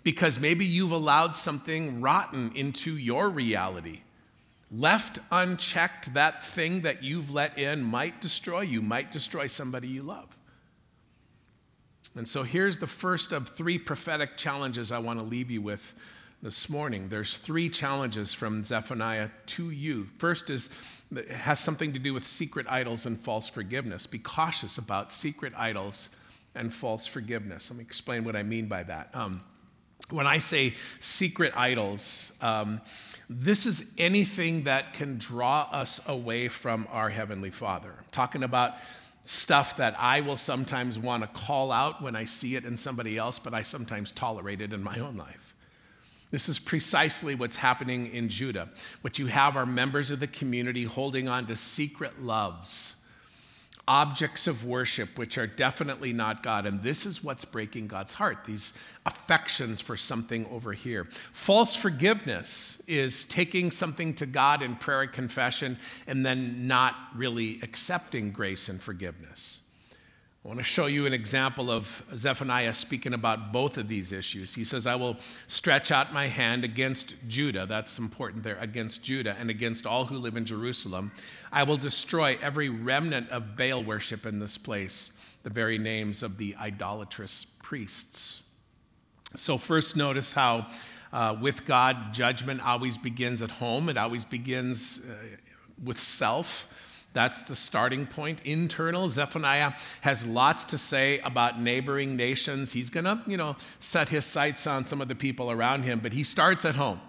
because 0.03 0.41
maybe 0.41 0.65
you've 0.65 0.91
allowed 0.91 1.37
something 1.37 2.01
rotten 2.01 2.53
into 2.55 2.97
your 2.97 3.29
reality. 3.29 4.01
Left 4.71 5.19
unchecked, 5.31 6.15
that 6.15 6.45
thing 6.45 6.81
that 6.83 7.03
you've 7.03 7.31
let 7.31 7.59
in 7.59 7.83
might 7.83 8.21
destroy 8.21 8.63
you, 8.63 8.83
might 8.83 9.13
destroy 9.13 9.47
somebody 9.47 9.89
you 9.89 10.03
love. 10.03 10.37
And 12.17 12.29
so 12.29 12.43
here's 12.43 12.79
the 12.79 12.87
first 12.87 13.33
of 13.33 13.49
three 13.49 13.79
prophetic 13.79 14.37
challenges 14.37 14.93
I 14.93 14.99
want 14.99 15.19
to 15.19 15.25
leave 15.25 15.51
you 15.51 15.61
with 15.63 15.95
this 16.43 16.69
morning. 16.69 17.09
There's 17.09 17.37
three 17.39 17.69
challenges 17.69 18.35
from 18.35 18.63
Zephaniah 18.63 19.31
to 19.47 19.71
you. 19.71 20.07
First 20.19 20.51
is 20.51 20.69
has 21.31 21.61
something 21.61 21.93
to 21.93 21.99
do 21.99 22.13
with 22.13 22.27
secret 22.27 22.67
idols 22.69 23.07
and 23.07 23.19
false 23.19 23.49
forgiveness. 23.49 24.07
Be 24.07 24.19
cautious 24.19 24.79
about 24.79 25.13
secret 25.13 25.53
idols 25.57 26.11
and 26.55 26.73
false 26.73 27.07
forgiveness. 27.07 27.71
Let 27.71 27.79
me 27.79 27.83
explain 27.83 28.25
what 28.25 28.37
I 28.37 28.43
mean 28.43 28.67
by 28.67 28.83
that. 28.85 29.11
Um, 29.15 29.43
when 30.11 30.27
I 30.27 30.39
say 30.39 30.75
secret 31.01 31.55
idols, 31.57 32.33
um, 32.41 32.81
this 33.29 33.65
is 33.65 33.87
anything 33.97 34.65
that 34.65 34.93
can 34.93 35.19
draw 35.19 35.63
us 35.73 36.01
away 36.07 36.49
from 36.49 36.87
our 36.91 37.09
Heavenly 37.09 37.51
Father. 37.51 37.95
I'm 37.99 38.05
talking 38.11 38.43
about 38.43 38.75
stuff 39.25 39.77
that 39.77 39.99
I 39.99 40.21
will 40.21 40.37
sometimes 40.37 40.99
want 40.99 41.23
to 41.23 41.29
call 41.29 41.73
out 41.73 42.03
when 42.03 42.15
I 42.15 42.27
see 42.27 42.57
it 42.57 42.67
in 42.67 42.77
somebody 42.77 43.17
else, 43.17 43.39
but 43.39 43.55
I 43.55 43.63
sometimes 43.63 44.13
tolerate 44.13 44.61
it 44.61 44.75
in 44.75 44.83
my 44.83 44.99
own 44.99 45.17
life. 45.17 45.55
This 46.31 46.49
is 46.49 46.59
precisely 46.59 47.35
what's 47.35 47.57
happening 47.57 48.13
in 48.13 48.29
Judah. 48.29 48.69
What 49.01 49.19
you 49.19 49.27
have 49.27 49.57
are 49.57 49.65
members 49.65 50.11
of 50.11 50.21
the 50.21 50.27
community 50.27 50.85
holding 50.85 51.29
on 51.29 51.47
to 51.47 51.57
secret 51.57 52.21
loves 52.21 52.94
objects 53.87 54.47
of 54.47 54.65
worship, 54.65 55.19
which 55.19 55.37
are 55.37 55.47
definitely 55.47 56.13
not 56.13 56.43
God. 56.43 56.65
And 56.65 56.83
this 56.83 57.05
is 57.05 57.23
what's 57.23 57.45
breaking 57.45 57.89
God's 57.89 58.13
heart 58.13 58.45
these 58.45 58.73
affections 59.05 59.81
for 59.81 59.97
something 59.97 60.47
over 60.47 60.73
here. 60.73 61.07
False 61.33 61.77
forgiveness 61.77 62.81
is 62.87 63.25
taking 63.27 63.71
something 63.71 64.15
to 64.15 64.27
God 64.27 64.63
in 64.63 64.77
prayer 64.77 65.03
and 65.03 65.13
confession 65.13 65.79
and 66.07 66.25
then 66.25 66.67
not 66.67 66.95
really 67.15 67.61
accepting 67.63 68.33
grace 68.33 68.69
and 68.69 68.83
forgiveness. 68.83 69.61
I 70.45 70.49
want 70.49 70.61
to 70.61 70.65
show 70.65 70.85
you 70.85 71.07
an 71.07 71.15
example 71.15 71.71
of 71.71 72.03
Zephaniah 72.15 72.75
speaking 72.75 73.15
about 73.15 73.51
both 73.51 73.79
of 73.79 73.89
these 73.89 74.13
issues. 74.13 74.55
He 74.55 74.63
says, 74.63 74.87
I 74.87 74.95
will 74.95 75.17
stretch 75.47 75.91
out 75.91 76.13
my 76.13 76.27
hand 76.27 76.65
against 76.65 77.15
Judah. 77.27 77.65
That's 77.65 77.99
important 77.99 78.43
there, 78.43 78.59
against 78.61 79.03
Judah 79.03 79.35
and 79.41 79.49
against 79.49 79.87
all 79.87 80.05
who 80.05 80.19
live 80.19 80.37
in 80.37 80.45
Jerusalem. 80.45 81.13
I 81.51 81.63
will 81.63 81.79
destroy 81.79 82.37
every 82.43 82.69
remnant 82.69 83.31
of 83.31 83.57
Baal 83.57 83.83
worship 83.83 84.27
in 84.27 84.39
this 84.39 84.59
place, 84.59 85.13
the 85.45 85.51
very 85.51 85.79
names 85.79 86.23
of 86.23 86.37
the 86.37 86.55
idolatrous 86.61 87.47
priests. 87.63 88.43
So, 89.37 89.57
first, 89.57 89.97
notice 89.97 90.35
how 90.35 90.67
uh, 91.11 91.37
with 91.41 91.65
God, 91.65 92.13
judgment 92.13 92.61
always 92.63 92.99
begins 92.99 93.41
at 93.41 93.51
home, 93.51 93.89
it 93.89 93.97
always 93.97 94.27
begins 94.27 95.01
uh, 95.01 95.15
with 95.83 95.99
self. 95.99 96.69
That's 97.15 97.43
the 97.43 97.55
starting 97.55 98.07
point. 98.07 98.43
Internal, 98.45 99.09
Zephaniah 99.09 99.73
has 100.03 100.27
lots 100.27 100.65
to 100.65 100.77
say 100.77 101.21
about 101.21 101.61
neighboring 101.61 102.17
nations. 102.17 102.73
He's 102.73 102.91
going 102.91 103.05
to, 103.05 103.23
you 103.27 103.37
know, 103.37 103.57
set 103.81 104.09
his 104.09 104.25
sights 104.27 104.67
on 104.67 104.85
some 104.85 105.01
of 105.01 105.09
the 105.09 105.15
people 105.15 105.51
around 105.51 105.85
him, 105.85 106.01
but 106.01 106.13
he 106.13 106.25
starts 106.25 106.65
at 106.65 106.75
home. 106.75 107.01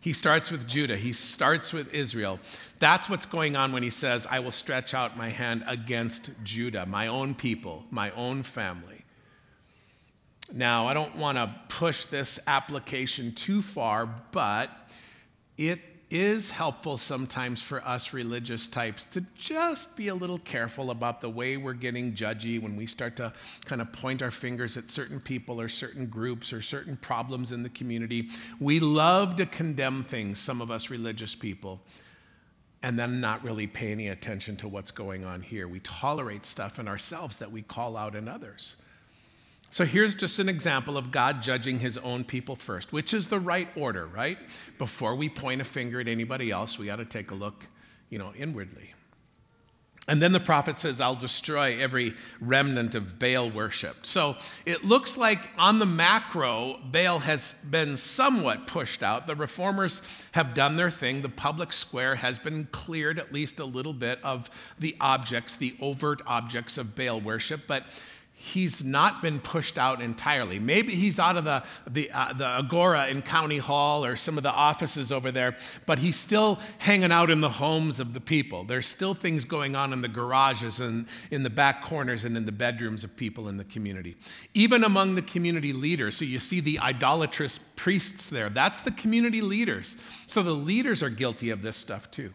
He 0.00 0.12
starts 0.12 0.52
with 0.52 0.68
Judah. 0.68 0.96
He 0.96 1.12
starts 1.12 1.72
with 1.72 1.92
Israel. 1.92 2.38
That's 2.78 3.10
what's 3.10 3.26
going 3.26 3.56
on 3.56 3.72
when 3.72 3.82
he 3.82 3.90
says, 3.90 4.26
I 4.30 4.38
will 4.38 4.52
stretch 4.52 4.94
out 4.94 5.16
my 5.16 5.28
hand 5.28 5.64
against 5.66 6.30
Judah, 6.44 6.86
my 6.86 7.08
own 7.08 7.34
people, 7.34 7.84
my 7.90 8.12
own 8.12 8.44
family. 8.44 9.04
Now, 10.52 10.86
I 10.86 10.94
don't 10.94 11.16
want 11.16 11.36
to 11.36 11.52
push 11.68 12.04
this 12.04 12.38
application 12.46 13.32
too 13.32 13.60
far, 13.60 14.06
but 14.30 14.70
it 15.58 15.80
is 16.10 16.50
helpful 16.50 16.96
sometimes 16.96 17.60
for 17.60 17.86
us 17.86 18.12
religious 18.12 18.66
types 18.66 19.04
to 19.04 19.24
just 19.36 19.94
be 19.96 20.08
a 20.08 20.14
little 20.14 20.38
careful 20.38 20.90
about 20.90 21.20
the 21.20 21.28
way 21.28 21.56
we're 21.56 21.74
getting 21.74 22.14
judgy 22.14 22.60
when 22.60 22.76
we 22.76 22.86
start 22.86 23.16
to 23.16 23.32
kind 23.64 23.82
of 23.82 23.92
point 23.92 24.22
our 24.22 24.30
fingers 24.30 24.76
at 24.76 24.90
certain 24.90 25.20
people 25.20 25.60
or 25.60 25.68
certain 25.68 26.06
groups 26.06 26.52
or 26.52 26.62
certain 26.62 26.96
problems 26.96 27.52
in 27.52 27.62
the 27.62 27.68
community. 27.70 28.28
We 28.58 28.80
love 28.80 29.36
to 29.36 29.46
condemn 29.46 30.02
things, 30.02 30.38
some 30.38 30.62
of 30.62 30.70
us 30.70 30.88
religious 30.88 31.34
people, 31.34 31.80
and 32.82 32.98
then 32.98 33.20
not 33.20 33.44
really 33.44 33.66
pay 33.66 33.92
any 33.92 34.08
attention 34.08 34.56
to 34.58 34.68
what's 34.68 34.90
going 34.90 35.24
on 35.24 35.42
here. 35.42 35.68
We 35.68 35.80
tolerate 35.80 36.46
stuff 36.46 36.78
in 36.78 36.88
ourselves 36.88 37.38
that 37.38 37.52
we 37.52 37.62
call 37.62 37.96
out 37.96 38.14
in 38.14 38.28
others. 38.28 38.76
So 39.70 39.84
here's 39.84 40.14
just 40.14 40.38
an 40.38 40.48
example 40.48 40.96
of 40.96 41.10
God 41.10 41.42
judging 41.42 41.78
his 41.78 41.98
own 41.98 42.24
people 42.24 42.56
first, 42.56 42.92
which 42.92 43.12
is 43.12 43.28
the 43.28 43.38
right 43.38 43.68
order, 43.76 44.06
right? 44.06 44.38
Before 44.78 45.14
we 45.14 45.28
point 45.28 45.60
a 45.60 45.64
finger 45.64 46.00
at 46.00 46.08
anybody 46.08 46.50
else, 46.50 46.78
we 46.78 46.86
got 46.86 46.96
to 46.96 47.04
take 47.04 47.30
a 47.30 47.34
look, 47.34 47.66
you 48.08 48.18
know, 48.18 48.32
inwardly. 48.36 48.94
And 50.08 50.22
then 50.22 50.32
the 50.32 50.40
prophet 50.40 50.78
says, 50.78 51.02
I'll 51.02 51.14
destroy 51.14 51.78
every 51.78 52.14
remnant 52.40 52.94
of 52.94 53.18
Baal 53.18 53.50
worship. 53.50 54.06
So 54.06 54.36
it 54.64 54.82
looks 54.82 55.18
like 55.18 55.50
on 55.58 55.78
the 55.78 55.86
macro, 55.86 56.78
Baal 56.90 57.18
has 57.18 57.52
been 57.68 57.98
somewhat 57.98 58.66
pushed 58.66 59.02
out. 59.02 59.26
The 59.26 59.36
reformers 59.36 60.00
have 60.32 60.54
done 60.54 60.76
their 60.76 60.90
thing. 60.90 61.20
The 61.20 61.28
public 61.28 61.74
square 61.74 62.14
has 62.14 62.38
been 62.38 62.68
cleared 62.72 63.18
at 63.18 63.34
least 63.34 63.60
a 63.60 63.66
little 63.66 63.92
bit 63.92 64.18
of 64.24 64.48
the 64.78 64.96
objects, 64.98 65.56
the 65.56 65.76
overt 65.78 66.22
objects 66.26 66.78
of 66.78 66.96
Baal 66.96 67.20
worship. 67.20 67.64
But 67.66 67.84
he's 68.40 68.84
not 68.84 69.20
been 69.20 69.40
pushed 69.40 69.76
out 69.76 70.00
entirely. 70.00 70.60
Maybe 70.60 70.94
he's 70.94 71.18
out 71.18 71.36
of 71.36 71.44
the, 71.44 71.64
the, 71.90 72.08
uh, 72.12 72.32
the 72.32 72.46
agora 72.46 73.08
in 73.08 73.20
County 73.20 73.58
Hall 73.58 74.04
or 74.04 74.14
some 74.14 74.36
of 74.36 74.44
the 74.44 74.52
offices 74.52 75.10
over 75.10 75.32
there, 75.32 75.56
but 75.86 75.98
he's 75.98 76.14
still 76.14 76.60
hanging 76.78 77.10
out 77.10 77.30
in 77.30 77.40
the 77.40 77.50
homes 77.50 77.98
of 77.98 78.14
the 78.14 78.20
people. 78.20 78.62
There's 78.62 78.86
still 78.86 79.12
things 79.12 79.44
going 79.44 79.74
on 79.74 79.92
in 79.92 80.02
the 80.02 80.08
garages 80.08 80.78
and 80.78 81.06
in 81.32 81.42
the 81.42 81.50
back 81.50 81.82
corners 81.82 82.24
and 82.24 82.36
in 82.36 82.44
the 82.44 82.52
bedrooms 82.52 83.02
of 83.02 83.16
people 83.16 83.48
in 83.48 83.56
the 83.56 83.64
community. 83.64 84.16
Even 84.54 84.84
among 84.84 85.16
the 85.16 85.22
community 85.22 85.72
leaders, 85.72 86.16
so 86.16 86.24
you 86.24 86.38
see 86.38 86.60
the 86.60 86.78
idolatrous 86.78 87.58
priests 87.74 88.30
there, 88.30 88.48
that's 88.48 88.80
the 88.82 88.92
community 88.92 89.42
leaders. 89.42 89.96
So 90.28 90.44
the 90.44 90.52
leaders 90.52 91.02
are 91.02 91.10
guilty 91.10 91.50
of 91.50 91.62
this 91.62 91.76
stuff 91.76 92.08
too. 92.12 92.32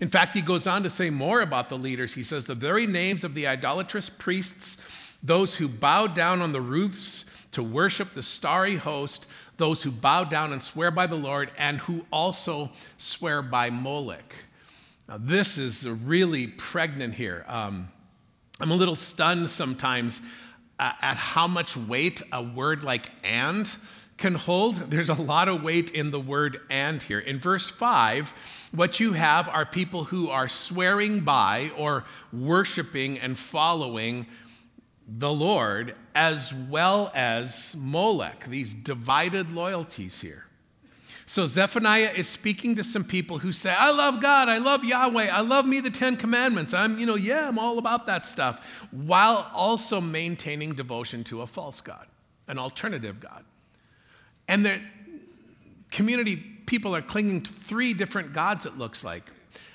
In 0.00 0.08
fact, 0.08 0.34
he 0.34 0.42
goes 0.42 0.66
on 0.66 0.82
to 0.82 0.90
say 0.90 1.10
more 1.10 1.40
about 1.40 1.68
the 1.68 1.78
leaders. 1.78 2.14
He 2.14 2.24
says, 2.24 2.46
The 2.46 2.54
very 2.56 2.86
names 2.86 3.22
of 3.24 3.34
the 3.34 3.46
idolatrous 3.46 4.08
priests 4.08 4.78
those 5.22 5.56
who 5.56 5.68
bow 5.68 6.06
down 6.06 6.40
on 6.40 6.52
the 6.52 6.60
roofs 6.60 7.24
to 7.52 7.62
worship 7.62 8.14
the 8.14 8.22
starry 8.22 8.76
host, 8.76 9.26
those 9.56 9.82
who 9.82 9.90
bow 9.90 10.24
down 10.24 10.52
and 10.52 10.62
swear 10.62 10.90
by 10.90 11.06
the 11.06 11.16
Lord, 11.16 11.50
and 11.58 11.78
who 11.78 12.04
also 12.12 12.70
swear 12.96 13.42
by 13.42 13.70
Molech. 13.70 14.34
Now, 15.08 15.16
this 15.18 15.58
is 15.58 15.88
really 15.88 16.46
pregnant 16.46 17.14
here. 17.14 17.44
Um, 17.48 17.88
I'm 18.60 18.70
a 18.70 18.76
little 18.76 18.96
stunned 18.96 19.48
sometimes 19.48 20.20
at 20.78 21.16
how 21.16 21.48
much 21.48 21.76
weight 21.76 22.22
a 22.32 22.42
word 22.42 22.84
like 22.84 23.10
and 23.24 23.68
can 24.16 24.34
hold. 24.34 24.76
There's 24.76 25.08
a 25.08 25.14
lot 25.14 25.48
of 25.48 25.62
weight 25.62 25.92
in 25.92 26.10
the 26.10 26.20
word 26.20 26.60
and 26.70 27.02
here. 27.02 27.20
In 27.20 27.38
verse 27.38 27.68
5, 27.68 28.68
what 28.72 29.00
you 29.00 29.12
have 29.12 29.48
are 29.48 29.64
people 29.64 30.04
who 30.04 30.28
are 30.28 30.48
swearing 30.48 31.20
by 31.20 31.70
or 31.76 32.04
worshiping 32.32 33.18
and 33.18 33.38
following 33.38 34.26
the 35.08 35.32
Lord 35.32 35.94
as 36.14 36.52
well 36.52 37.10
as 37.14 37.74
Molech, 37.78 38.44
these 38.44 38.74
divided 38.74 39.52
loyalties 39.52 40.20
here. 40.20 40.44
So 41.24 41.46
Zephaniah 41.46 42.12
is 42.16 42.28
speaking 42.28 42.76
to 42.76 42.84
some 42.84 43.04
people 43.04 43.38
who 43.38 43.52
say, 43.52 43.70
I 43.70 43.90
love 43.90 44.20
God, 44.20 44.48
I 44.48 44.58
love 44.58 44.84
Yahweh, 44.84 45.28
I 45.28 45.40
love 45.40 45.66
me 45.66 45.80
the 45.80 45.90
Ten 45.90 46.16
Commandments. 46.16 46.72
I'm, 46.72 46.98
you 46.98 47.04
know, 47.04 47.16
yeah, 47.16 47.48
I'm 47.48 47.58
all 47.58 47.78
about 47.78 48.06
that 48.06 48.24
stuff, 48.24 48.64
while 48.90 49.50
also 49.52 50.00
maintaining 50.00 50.74
devotion 50.74 51.24
to 51.24 51.42
a 51.42 51.46
false 51.46 51.80
God, 51.82 52.06
an 52.46 52.58
alternative 52.58 53.20
God. 53.20 53.44
And 54.48 54.64
the 54.64 54.80
community 55.90 56.36
people 56.36 56.96
are 56.96 57.02
clinging 57.02 57.42
to 57.42 57.52
three 57.52 57.92
different 57.92 58.32
gods, 58.32 58.64
it 58.64 58.78
looks 58.78 59.04
like. 59.04 59.24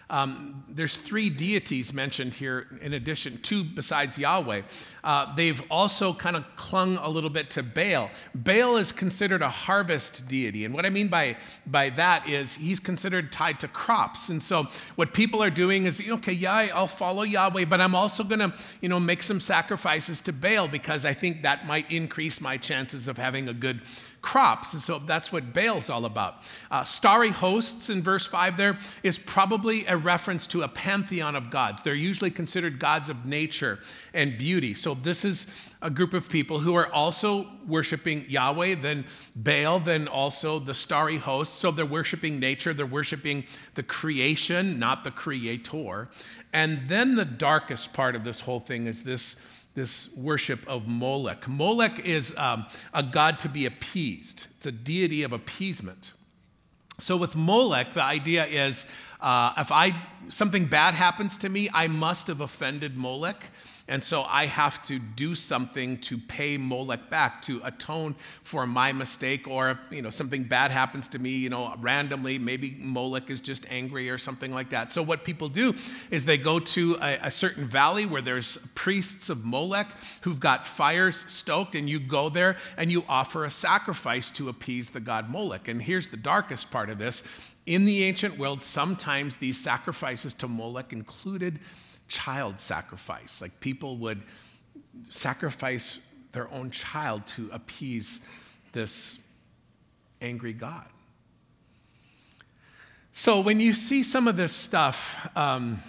Um, 0.10 0.64
there's 0.70 0.96
three 0.96 1.32
deities 1.32 1.92
mentioned 1.92 2.36
here 2.36 2.68
in 2.82 2.94
addition, 2.94 3.40
two 3.42 3.64
besides 3.64 4.16
Yahweh. 4.16 4.62
Uh, 5.04 5.34
they've 5.36 5.62
also 5.72 6.14
kind 6.14 6.36
of 6.36 6.46
clung 6.56 6.98
a 6.98 7.10
little 7.10 7.32
bit 7.32 7.50
to 7.52 7.64
Baal. 7.64 8.12
Baal 8.36 8.78
is 8.78 8.92
considered 8.92 9.42
a 9.42 9.50
harvest 9.50 10.28
deity. 10.28 10.66
And 10.66 10.74
what 10.74 10.86
I 10.86 10.92
mean 10.92 11.08
by, 11.08 11.38
by 11.66 11.90
that 11.92 12.30
is 12.30 12.54
he's 12.54 12.80
considered 12.80 13.32
tied 13.32 13.60
to 13.62 13.68
crops. 13.68 14.30
And 14.30 14.44
so 14.44 14.68
what 14.98 15.14
people 15.14 15.42
are 15.42 15.50
doing 15.50 15.88
is, 15.88 16.00
okay, 16.08 16.34
yeah, 16.34 16.70
I'll 16.76 16.86
follow 16.86 17.24
Yahweh, 17.24 17.66
but 17.66 17.82
I'm 17.82 17.96
also 17.96 18.24
going 18.24 18.40
to, 18.40 18.54
you 18.82 18.90
know, 18.90 19.00
make 19.00 19.24
some 19.24 19.40
sacrifices 19.40 20.22
to 20.22 20.34
Baal 20.34 20.68
because 20.68 21.06
I 21.06 21.14
think 21.14 21.42
that 21.42 21.66
might 21.66 21.90
increase 21.92 22.40
my 22.40 22.58
chances 22.58 23.08
of 23.08 23.18
having 23.18 23.50
a 23.50 23.54
good 23.54 23.82
crops. 24.24 24.74
And 24.74 24.82
so 24.82 25.00
that's 25.00 25.32
what 25.32 25.54
Baal's 25.54 25.90
all 25.90 26.06
about. 26.06 26.38
Uh, 26.72 26.84
starry 26.84 27.30
hosts 27.30 27.90
in 27.90 28.02
verse 28.02 28.26
5 28.26 28.58
there 28.58 28.80
is 29.04 29.20
probably 29.20 29.86
a 29.86 29.96
reference 29.96 30.48
to 30.48 30.64
a 30.64 30.68
pantheon 30.68 31.36
of 31.36 31.52
gods. 31.52 31.84
They're 31.84 31.94
usually 31.94 32.32
considered 32.32 32.80
gods 32.80 33.10
of 33.10 33.26
nature 33.26 33.80
and 34.14 34.38
beauty. 34.38 34.74
So 34.74 34.96
this 34.96 35.26
is 35.26 35.46
a 35.82 35.90
group 35.90 36.14
of 36.14 36.30
people 36.30 36.58
who 36.58 36.74
are 36.74 36.88
also 36.88 37.48
worshiping 37.68 38.26
Yahweh, 38.30 38.76
then 38.76 39.06
Baal, 39.36 39.82
then 39.82 40.08
also 40.08 40.58
the 40.58 40.74
starry 40.74 41.18
hosts. 41.18 41.60
So 41.60 41.70
they're 41.72 41.86
worshiping 41.86 42.40
nature, 42.40 42.74
they're 42.74 42.86
worshiping 42.86 43.44
the 43.76 43.84
creation, 43.84 44.80
not 44.80 45.04
the 45.04 45.12
creator. 45.12 46.10
And 46.54 46.88
then 46.88 47.16
the 47.16 47.26
darkest 47.26 47.92
part 47.92 48.16
of 48.16 48.24
this 48.24 48.40
whole 48.40 48.62
thing 48.62 48.88
is 48.88 49.04
this 49.04 49.36
this 49.76 50.10
worship 50.16 50.68
of 50.68 50.88
Molech. 50.88 51.48
Molech 51.48 52.06
is 52.06 52.34
um, 52.38 52.66
a 52.94 53.02
god 53.02 53.40
to 53.40 53.50
be 53.50 53.66
appeased, 53.66 54.48
it's 54.56 54.66
a 54.66 54.72
deity 54.72 55.24
of 55.24 55.34
appeasement. 55.34 56.14
So 57.00 57.18
with 57.18 57.36
Molech, 57.36 57.94
the 57.94 58.04
idea 58.04 58.46
is 58.46 58.86
uh, 59.20 59.54
if 59.58 59.72
I 59.72 59.96
something 60.30 60.66
bad 60.66 60.94
happens 60.94 61.38
to 61.38 61.50
me, 61.50 61.70
I 61.74 61.88
must 61.88 62.28
have 62.28 62.42
offended 62.42 62.98
Molech. 62.98 63.50
And 63.94 64.04
so 64.04 64.24
I 64.24 64.48
have 64.48 64.82
to 64.88 64.98
do 64.98 65.36
something 65.36 66.00
to 66.00 66.18
pay 66.18 66.58
Molech 66.58 67.12
back, 67.12 67.44
to 67.44 67.62
atone 67.64 68.16
for 68.42 68.66
my 68.66 68.92
mistake, 68.92 69.48
or 69.48 69.70
if 69.70 69.78
you 69.92 70.02
know 70.02 70.10
something 70.10 70.46
bad 70.46 70.72
happens 70.72 71.08
to 71.10 71.20
me, 71.20 71.30
you 71.30 71.52
know, 71.52 71.76
randomly, 71.80 72.40
maybe 72.40 72.76
Molech 72.80 73.30
is 73.30 73.40
just 73.40 73.68
angry 73.70 74.10
or 74.10 74.18
something 74.18 74.52
like 74.52 74.72
that. 74.72 74.92
So 74.92 75.04
what 75.04 75.24
people 75.24 75.48
do 75.48 75.76
is 76.10 76.26
they 76.26 76.40
go 76.40 76.58
to 76.60 76.98
a, 77.04 77.20
a 77.26 77.30
certain 77.30 77.66
valley 77.66 78.08
where 78.08 78.24
there's 78.24 78.58
priests 78.74 79.30
of 79.30 79.46
Molech 79.46 79.92
who've 80.22 80.40
got 80.40 80.66
fires 80.66 81.24
stoked, 81.28 81.76
and 81.76 81.88
you 81.88 82.00
go 82.00 82.30
there 82.30 82.58
and 82.78 82.92
you 82.92 83.04
offer 83.08 83.46
a 83.46 83.52
sacrifice 83.52 84.32
to 84.32 84.50
appease 84.50 84.90
the 84.90 85.02
god 85.02 85.30
Molech. 85.30 85.68
And 85.68 85.80
here's 85.80 86.08
the 86.08 86.18
darkest 86.18 86.72
part 86.72 86.90
of 86.90 86.98
this. 86.98 87.22
In 87.68 87.86
the 87.86 88.04
ancient 88.06 88.40
world, 88.40 88.64
sometimes 88.64 89.38
these 89.38 89.60
sacrifices 89.60 90.34
to 90.34 90.48
Molech 90.48 90.94
included 90.94 91.60
child 92.08 92.60
sacrifice. 92.60 93.42
Like 93.42 93.60
people 93.60 93.98
would 93.98 94.22
sacrifice 95.10 96.00
their 96.32 96.52
own 96.52 96.72
child 96.72 97.26
to 97.28 97.50
appease 97.52 98.20
this 98.72 99.20
angry 100.22 100.54
God. 100.54 100.86
So 103.12 103.40
when 103.42 103.60
you 103.60 103.74
see 103.74 104.04
some 104.04 104.28
of 104.28 104.36
this 104.36 104.54
stuff 104.54 105.30
um, 105.36 105.80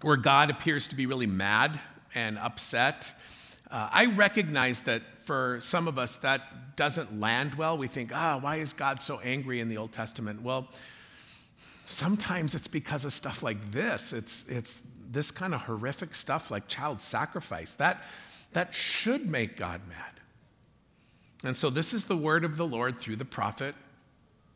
where 0.00 0.16
God 0.16 0.50
appears 0.50 0.88
to 0.88 0.96
be 0.96 1.06
really 1.06 1.26
mad 1.26 1.78
and 2.14 2.38
upset, 2.38 3.12
uh, 3.70 3.88
I 3.92 4.06
recognize 4.06 4.82
that 4.82 5.02
for 5.20 5.58
some 5.60 5.86
of 5.86 5.96
us 5.96 6.16
that 6.16 6.74
doesn't 6.74 7.20
land 7.20 7.54
well. 7.54 7.78
We 7.78 7.86
think, 7.86 8.10
ah, 8.12 8.38
why 8.40 8.56
is 8.56 8.72
God 8.72 9.00
so 9.00 9.20
angry 9.20 9.60
in 9.60 9.68
the 9.68 9.76
Old 9.76 9.92
Testament? 9.92 10.42
Well, 10.42 10.66
sometimes 11.86 12.54
it's 12.54 12.66
because 12.66 13.04
of 13.04 13.12
stuff 13.12 13.42
like 13.42 13.70
this. 13.70 14.12
It's, 14.12 14.44
it's 14.48 14.82
this 15.10 15.30
kind 15.30 15.54
of 15.54 15.62
horrific 15.62 16.14
stuff 16.14 16.50
like 16.50 16.68
child 16.68 17.00
sacrifice. 17.00 17.74
That, 17.74 18.02
that 18.52 18.74
should 18.74 19.28
make 19.28 19.56
God 19.56 19.80
mad. 19.88 20.20
And 21.44 21.56
so 21.56 21.70
this 21.70 21.92
is 21.92 22.04
the 22.04 22.16
word 22.16 22.44
of 22.44 22.56
the 22.56 22.66
Lord 22.66 22.98
through 22.98 23.16
the 23.16 23.24
prophet. 23.24 23.74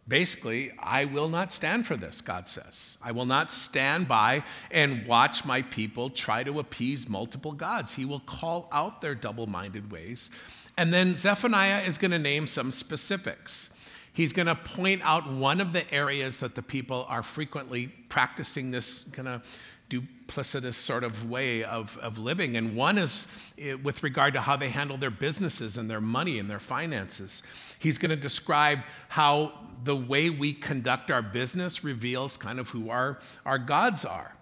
Basically, 0.07 0.71
I 0.79 1.07
will 1.07 1.31
not 1.31 1.51
stand 1.51 1.87
for 1.87 1.97
this, 1.97 2.21
God 2.21 2.47
says. 2.47 2.99
I 3.03 3.13
will 3.13 3.25
not 3.25 3.51
stand 3.51 4.07
by 4.07 4.45
and 4.71 5.07
watch 5.07 5.47
my 5.47 5.63
people 5.63 6.11
try 6.11 6.45
to 6.45 6.59
appease 6.59 7.09
multiple 7.09 7.53
gods. 7.53 7.95
He 7.95 8.05
will 8.05 8.21
call 8.21 8.69
out 8.71 9.01
their 9.01 9.15
double 9.15 9.47
minded 9.47 9.91
ways. 9.91 10.29
And 10.77 10.93
then 10.93 11.15
Zephaniah 11.15 11.85
is 11.85 11.97
going 11.97 12.11
to 12.11 12.19
name 12.19 12.47
some 12.47 12.71
specifics. 12.71 13.71
He's 14.13 14.35
going 14.35 14.47
to 14.47 14.55
point 14.55 15.01
out 15.03 15.29
one 15.29 15.61
of 15.61 15.73
the 15.73 15.91
areas 15.93 16.39
that 16.39 16.55
the 16.55 16.63
people 16.63 17.07
are 17.09 17.23
frequently 17.23 17.87
practicing 18.09 18.71
this 18.71 19.05
kind 19.13 19.27
of 19.27 19.43
duplicitous 19.91 20.75
sort 20.75 21.05
of 21.05 21.29
way 21.31 21.63
of, 21.65 21.97
of 21.99 22.19
living. 22.19 22.57
And 22.57 22.75
one 22.75 22.99
is 22.99 23.27
eh, 23.59 23.75
with 23.75 24.03
regard 24.03 24.35
to 24.35 24.41
how 24.41 24.57
they 24.57 24.69
handle 24.69 24.97
their 24.97 25.11
businesses 25.11 25.77
and 25.77 25.91
their 25.91 26.01
money 26.01 26.39
and 26.39 26.51
their 26.51 26.61
finances. 26.61 27.43
He's 27.79 27.99
going 27.99 28.11
to 28.11 28.17
describe 28.17 28.81
how 29.09 29.53
the 29.85 29.97
way 29.97 30.31
we 30.31 30.53
conduct 30.53 31.11
our 31.11 31.23
business 31.23 31.85
reveals 31.85 32.37
kind 32.37 32.59
of 32.59 32.71
who 32.71 32.91
our, 32.91 33.19
our 33.45 33.59
gods 33.59 34.05
are. 34.05 34.34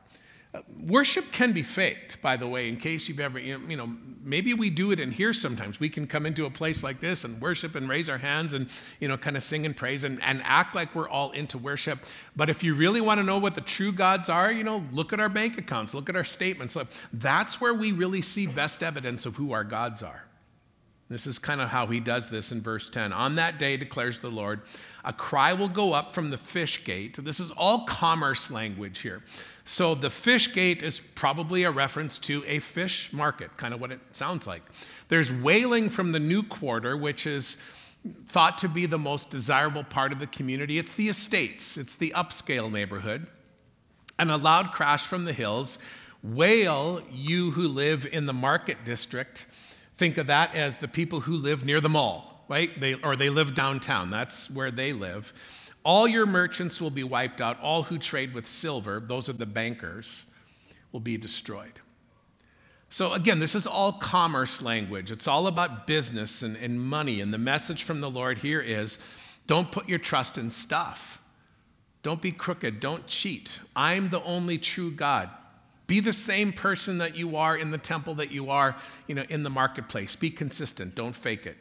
Worship 0.84 1.32
can 1.32 1.52
be 1.52 1.62
faked, 1.62 2.20
by 2.20 2.36
the 2.36 2.46
way, 2.46 2.68
in 2.68 2.76
case 2.76 3.08
you've 3.08 3.20
ever, 3.20 3.38
you 3.38 3.76
know, 3.76 3.90
maybe 4.22 4.52
we 4.52 4.68
do 4.68 4.90
it 4.90 5.00
in 5.00 5.10
here 5.10 5.32
sometimes. 5.32 5.80
We 5.80 5.88
can 5.88 6.06
come 6.06 6.26
into 6.26 6.44
a 6.44 6.50
place 6.50 6.82
like 6.82 7.00
this 7.00 7.24
and 7.24 7.40
worship 7.40 7.74
and 7.74 7.88
raise 7.88 8.10
our 8.10 8.18
hands 8.18 8.52
and, 8.52 8.68
you 9.00 9.08
know, 9.08 9.16
kind 9.16 9.36
of 9.38 9.42
sing 9.42 9.64
and 9.64 9.74
praise 9.74 10.04
and, 10.04 10.22
and 10.22 10.42
act 10.44 10.74
like 10.74 10.94
we're 10.94 11.08
all 11.08 11.30
into 11.30 11.56
worship. 11.56 12.00
But 12.36 12.50
if 12.50 12.62
you 12.62 12.74
really 12.74 13.00
want 13.00 13.18
to 13.18 13.24
know 13.24 13.38
what 13.38 13.54
the 13.54 13.62
true 13.62 13.92
gods 13.92 14.28
are, 14.28 14.52
you 14.52 14.62
know, 14.62 14.84
look 14.92 15.14
at 15.14 15.20
our 15.20 15.30
bank 15.30 15.56
accounts, 15.56 15.94
look 15.94 16.10
at 16.10 16.16
our 16.16 16.24
statements. 16.24 16.76
That's 17.14 17.58
where 17.58 17.72
we 17.72 17.92
really 17.92 18.20
see 18.20 18.46
best 18.46 18.82
evidence 18.82 19.24
of 19.24 19.36
who 19.36 19.52
our 19.52 19.64
gods 19.64 20.02
are. 20.02 20.24
This 21.08 21.26
is 21.26 21.38
kind 21.38 21.60
of 21.60 21.68
how 21.68 21.86
he 21.86 22.00
does 22.00 22.30
this 22.30 22.52
in 22.52 22.62
verse 22.62 22.88
10. 22.88 23.12
On 23.12 23.34
that 23.34 23.58
day, 23.58 23.76
declares 23.76 24.18
the 24.18 24.30
Lord, 24.30 24.62
a 25.04 25.12
cry 25.12 25.52
will 25.52 25.68
go 25.68 25.92
up 25.92 26.14
from 26.14 26.30
the 26.30 26.38
fish 26.38 26.84
gate. 26.84 27.22
This 27.22 27.38
is 27.38 27.50
all 27.50 27.84
commerce 27.84 28.50
language 28.50 29.00
here. 29.00 29.22
So 29.64 29.94
the 29.94 30.10
fish 30.10 30.52
gate 30.52 30.82
is 30.82 31.00
probably 31.14 31.62
a 31.62 31.70
reference 31.70 32.18
to 32.18 32.42
a 32.46 32.58
fish 32.58 33.12
market, 33.12 33.56
kind 33.56 33.72
of 33.72 33.80
what 33.80 33.92
it 33.92 34.00
sounds 34.10 34.46
like. 34.46 34.62
There's 35.08 35.32
wailing 35.32 35.88
from 35.88 36.12
the 36.12 36.18
new 36.18 36.42
quarter, 36.42 36.96
which 36.96 37.26
is 37.26 37.56
thought 38.26 38.58
to 38.58 38.68
be 38.68 38.86
the 38.86 38.98
most 38.98 39.30
desirable 39.30 39.84
part 39.84 40.12
of 40.12 40.18
the 40.18 40.26
community. 40.26 40.78
It's 40.78 40.92
the 40.92 41.08
estates, 41.08 41.76
it's 41.76 41.94
the 41.94 42.10
upscale 42.10 42.70
neighborhood. 42.70 43.26
And 44.18 44.30
a 44.30 44.36
loud 44.36 44.72
crash 44.72 45.06
from 45.06 45.24
the 45.24 45.32
hills. 45.32 45.78
Wail, 46.22 47.02
you 47.10 47.52
who 47.52 47.66
live 47.66 48.06
in 48.06 48.26
the 48.26 48.32
market 48.32 48.84
district. 48.84 49.46
Think 49.96 50.18
of 50.18 50.26
that 50.26 50.54
as 50.54 50.78
the 50.78 50.88
people 50.88 51.20
who 51.20 51.34
live 51.34 51.64
near 51.64 51.80
the 51.80 51.88
mall, 51.88 52.44
right? 52.48 52.78
They, 52.78 52.94
or 52.94 53.16
they 53.16 53.30
live 53.30 53.54
downtown. 53.54 54.10
That's 54.10 54.50
where 54.50 54.70
they 54.70 54.92
live. 54.92 55.32
All 55.84 56.06
your 56.06 56.26
merchants 56.26 56.80
will 56.80 56.90
be 56.90 57.04
wiped 57.04 57.40
out. 57.40 57.60
All 57.60 57.82
who 57.84 57.98
trade 57.98 58.34
with 58.34 58.48
silver, 58.48 59.00
those 59.00 59.28
are 59.28 59.34
the 59.34 59.46
bankers, 59.46 60.24
will 60.92 61.00
be 61.00 61.16
destroyed. 61.16 61.80
So, 62.90 63.14
again, 63.14 63.38
this 63.38 63.54
is 63.54 63.66
all 63.66 63.94
commerce 63.94 64.60
language. 64.60 65.10
It's 65.10 65.26
all 65.26 65.46
about 65.46 65.86
business 65.86 66.42
and, 66.42 66.56
and 66.56 66.80
money. 66.80 67.20
And 67.22 67.32
the 67.32 67.38
message 67.38 67.84
from 67.84 68.00
the 68.00 68.10
Lord 68.10 68.38
here 68.38 68.60
is 68.60 68.98
don't 69.46 69.72
put 69.72 69.88
your 69.88 69.98
trust 69.98 70.36
in 70.36 70.50
stuff. 70.50 71.20
Don't 72.02 72.20
be 72.20 72.32
crooked. 72.32 72.80
Don't 72.80 73.06
cheat. 73.06 73.60
I'm 73.74 74.10
the 74.10 74.22
only 74.22 74.58
true 74.58 74.90
God. 74.90 75.30
Be 75.86 76.00
the 76.00 76.12
same 76.12 76.52
person 76.52 76.98
that 76.98 77.16
you 77.16 77.36
are 77.36 77.56
in 77.56 77.70
the 77.70 77.78
temple 77.78 78.14
that 78.16 78.30
you 78.30 78.50
are, 78.50 78.76
you 79.06 79.14
know, 79.14 79.24
in 79.28 79.42
the 79.42 79.50
marketplace. 79.50 80.14
Be 80.14 80.30
consistent. 80.30 80.94
Don't 80.94 81.14
fake 81.14 81.46
it. 81.46 81.56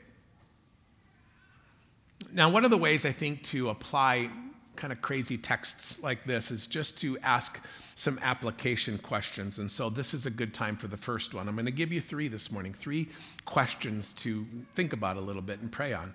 Now, 2.34 2.50
one 2.50 2.64
of 2.64 2.72
the 2.72 2.78
ways 2.78 3.06
I 3.06 3.12
think 3.12 3.44
to 3.46 3.70
apply 3.70 4.30
kind 4.76 4.94
of 4.94 5.02
crazy 5.02 5.38
texts 5.38 6.02
like 6.02 6.24
this 6.24 6.50
is 6.50 6.66
just 6.66 6.98
to 6.98 7.18
ask 7.20 7.62
some 7.96 8.20
application 8.22 8.98
questions. 8.98 9.60
And 9.60 9.70
so 9.70 9.90
this 9.90 10.14
is 10.14 10.26
a 10.26 10.30
good 10.30 10.54
time 10.54 10.78
for 10.78 10.88
the 10.88 10.98
first 10.98 11.34
one. 11.34 11.48
I'm 11.48 11.56
going 11.56 11.66
to 11.66 11.72
give 11.72 11.92
you 11.92 12.00
three 12.02 12.28
this 12.28 12.52
morning, 12.52 12.74
three 12.74 13.10
questions 13.46 14.14
to 14.14 14.46
think 14.76 14.94
about 14.94 15.18
a 15.18 15.22
little 15.22 15.42
bit 15.42 15.60
and 15.60 15.72
pray 15.72 15.94
on. 15.94 16.14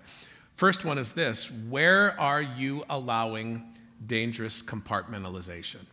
First 0.55 0.85
one 0.85 0.97
is 0.97 1.13
this 1.13 1.51
Where 1.69 2.19
are 2.19 2.41
you 2.41 2.83
allowing 2.89 3.63
dangerous 4.05 4.61
compartmentalization? 4.61 5.85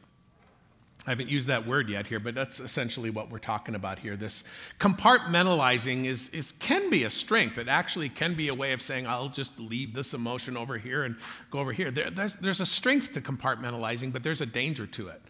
I 1.07 1.11
haven't 1.11 1.29
used 1.29 1.49
that 1.49 1.67
word 1.67 1.91
yet 1.91 2.07
here, 2.07 2.19
but 2.19 2.35
that's 2.35 2.61
essentially 2.61 3.11
what 3.11 3.31
we're 3.31 3.39
talking 3.39 3.75
about 3.75 3.99
here. 3.99 4.17
This 4.17 4.43
compartmentalizing 4.81 6.07
is, 6.07 6.31
is, 6.31 6.53
can 6.53 6.89
be 6.89 7.05
a 7.05 7.11
strength. 7.11 7.59
It 7.59 7.69
actually 7.69 8.09
can 8.09 8.35
be 8.35 8.49
a 8.49 8.55
way 8.55 8.73
of 8.73 8.81
saying, 8.81 9.07
I'll 9.07 9.29
just 9.29 9.59
leave 9.61 9.93
this 9.93 10.15
emotion 10.15 10.57
over 10.57 10.79
here 10.79 11.05
and 11.05 11.17
go 11.51 11.59
over 11.59 11.73
here. 11.73 11.91
There, 11.91 12.09
there's, 12.09 12.37
there's 12.37 12.61
a 12.61 12.67
strength 12.67 13.13
to 13.13 13.21
compartmentalizing, 13.21 14.13
but 14.13 14.23
there's 14.23 14.41
a 14.41 14.47
danger 14.47 14.87
to 14.87 15.09
it. 15.09 15.21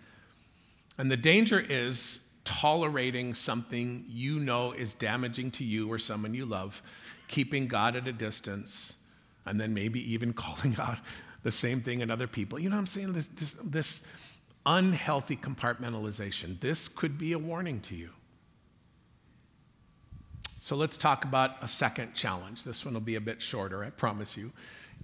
And 0.97 1.11
the 1.11 1.17
danger 1.17 1.59
is 1.59 2.21
tolerating 2.45 3.35
something 3.35 4.05
you 4.09 4.39
know 4.39 4.73
is 4.73 4.95
damaging 4.95 5.51
to 5.53 5.65
you 5.65 5.91
or 5.91 5.99
someone 5.99 6.35
you 6.35 6.47
love, 6.47 6.83
keeping 7.27 7.67
God 7.67 7.97
at 7.97 8.07
a 8.07 8.13
distance, 8.13 8.95
and 9.45 9.61
then 9.61 9.75
maybe 9.75 10.13
even 10.13 10.33
calling 10.35 10.77
out 10.79 10.99
the 11.43 11.51
same 11.51 11.81
thing 11.81 12.01
in 12.01 12.11
other 12.11 12.29
people. 12.29 12.61
You 12.61 12.71
know 12.71 12.77
what 12.77 12.81
I'm 12.81 12.87
saying? 12.87 13.13
This, 13.13 13.27
this, 13.35 13.57
this 13.65 14.01
unhealthy 14.67 15.37
compartmentalization. 15.37 16.61
This 16.61 16.89
could 16.89 17.19
be 17.19 17.33
a 17.33 17.39
warning 17.39 17.81
to 17.83 17.95
you. 17.95 18.11
So 20.61 20.77
let's 20.77 20.97
talk 20.97 21.25
about 21.25 21.63
a 21.63 21.69
second 21.69 22.15
challenge. 22.15 22.65
This 22.65 22.85
one 22.85 22.95
will 22.95 23.01
be 23.03 23.17
a 23.17 23.21
bit 23.21 23.43
shorter, 23.43 23.85
I 23.85 23.91
promise 23.91 24.37
you. 24.37 24.51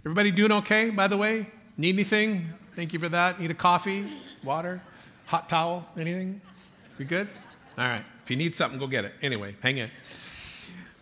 Everybody 0.06 0.30
doing 0.30 0.52
okay, 0.52 0.88
by 0.88 1.06
the 1.06 1.18
way? 1.18 1.46
Need 1.76 1.94
anything? 1.96 2.48
Thank 2.76 2.94
you 2.94 2.98
for 2.98 3.10
that. 3.10 3.40
Need 3.40 3.50
a 3.50 3.54
coffee, 3.54 4.10
water, 4.42 4.80
hot 5.26 5.48
towel, 5.48 5.86
anything? 5.98 6.40
We 6.98 7.04
good? 7.04 7.28
All 7.76 7.84
right. 7.84 8.04
If 8.24 8.30
you 8.30 8.36
need 8.36 8.54
something, 8.54 8.78
go 8.78 8.86
get 8.86 9.04
it. 9.04 9.14
Anyway, 9.20 9.54
hang 9.60 9.78
in. 9.78 9.90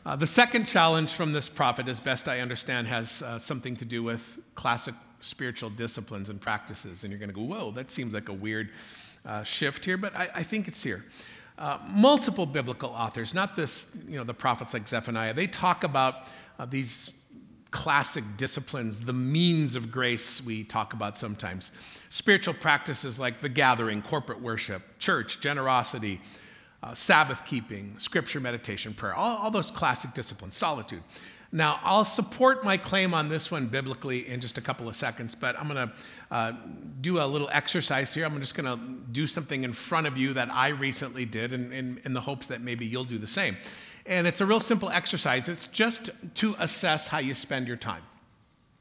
Uh, 0.05 0.16
the 0.16 0.27
second 0.27 0.64
challenge 0.64 1.12
from 1.12 1.33
this 1.33 1.49
prophet, 1.49 1.87
as 1.87 2.01
best 2.01 2.29
I 2.29 2.40
understand, 2.40 2.88
has 2.88 3.23
uh, 3.23 3.38
something 3.38 3.77
to 3.77 3.85
do 3.85 4.03
with 4.03 4.38
classic 4.55 4.94
spiritual 5.20 5.70
disciplines 5.70 6.28
and 6.28 6.40
practices. 6.40 7.04
And 7.04 7.11
you're 7.11 7.18
going 7.18 7.31
to 7.31 7.35
go, 7.35 7.42
whoa, 7.42 7.70
that 7.72 7.90
seems 7.90 8.14
like 8.14 8.28
a 8.28 8.33
weird 8.33 8.70
uh, 9.26 9.42
shift 9.42 9.85
here, 9.85 9.96
but 9.96 10.14
I, 10.16 10.28
I, 10.37 10.42
think 10.42 10.68
it's 10.68 10.83
here. 10.83 11.04
Uh, 11.59 11.78
multiple 11.88 12.46
biblical 12.46 12.90
authors, 12.90 13.35
not 13.35 13.57
this, 13.57 13.87
you 14.07 14.16
know, 14.16 14.24
the 14.24 14.35
prophets 14.35 14.72
like 14.72 14.87
Zephaniah, 14.87 15.35
they 15.35 15.46
talk 15.46 15.83
about 15.83 16.26
uh, 16.59 16.64
these 16.64 17.11
classic 17.70 18.24
disciplines, 18.37 19.00
the 19.00 19.12
means 19.12 19.76
of 19.76 19.90
grace 19.90 20.42
we 20.42 20.64
talk 20.64 20.92
about 20.92 21.18
sometimes. 21.18 21.70
Spiritual 22.11 22.54
practices 22.54 23.18
like 23.18 23.40
the 23.40 23.48
gathering, 23.48 24.00
corporate 24.02 24.40
worship, 24.40 24.83
church, 24.98 25.40
generosity, 25.40 26.20
uh, 26.83 26.94
Sabbath 26.94 27.44
keeping, 27.44 27.94
scripture 27.98 28.40
meditation, 28.40 28.94
prayer, 28.94 29.14
all, 29.14 29.38
all 29.38 29.50
those 29.50 29.70
classic 29.70 30.14
disciplines, 30.14 30.57
solitude. 30.57 31.02
Now, 31.50 31.80
I'll 31.82 32.04
support 32.04 32.62
my 32.62 32.76
claim 32.76 33.14
on 33.14 33.30
this 33.30 33.50
one 33.50 33.68
biblically 33.68 34.28
in 34.28 34.40
just 34.40 34.58
a 34.58 34.61
couple 34.61 34.87
of 34.87 34.96
seconds, 34.96 35.34
but 35.34 35.58
I'm 35.58 35.66
going 35.66 35.88
to 35.88 35.94
uh, 36.30 36.52
do 37.00 37.20
a 37.20 37.24
little 37.24 37.48
exercise 37.50 38.12
here. 38.12 38.26
I'm 38.26 38.38
just 38.38 38.54
going 38.54 38.66
to 38.66 38.84
do 39.12 39.26
something 39.26 39.64
in 39.64 39.72
front 39.72 40.06
of 40.06 40.18
you 40.18 40.34
that 40.34 40.50
I 40.50 40.68
recently 40.68 41.24
did 41.24 41.54
in, 41.54 41.72
in, 41.72 42.00
in 42.04 42.12
the 42.12 42.20
hopes 42.20 42.48
that 42.48 42.61
maybe 42.61 42.84
you'll 42.84 43.04
do 43.04 43.16
the 43.16 43.26
same. 43.26 43.56
And 44.04 44.26
it's 44.26 44.42
a 44.42 44.46
real 44.46 44.61
simple 44.61 44.90
exercise. 44.90 45.48
It's 45.48 45.66
just 45.66 46.11
to 46.34 46.54
assess 46.58 47.06
how 47.06 47.18
you 47.18 47.34
spend 47.34 47.66
your 47.66 47.76
time. 47.78 48.02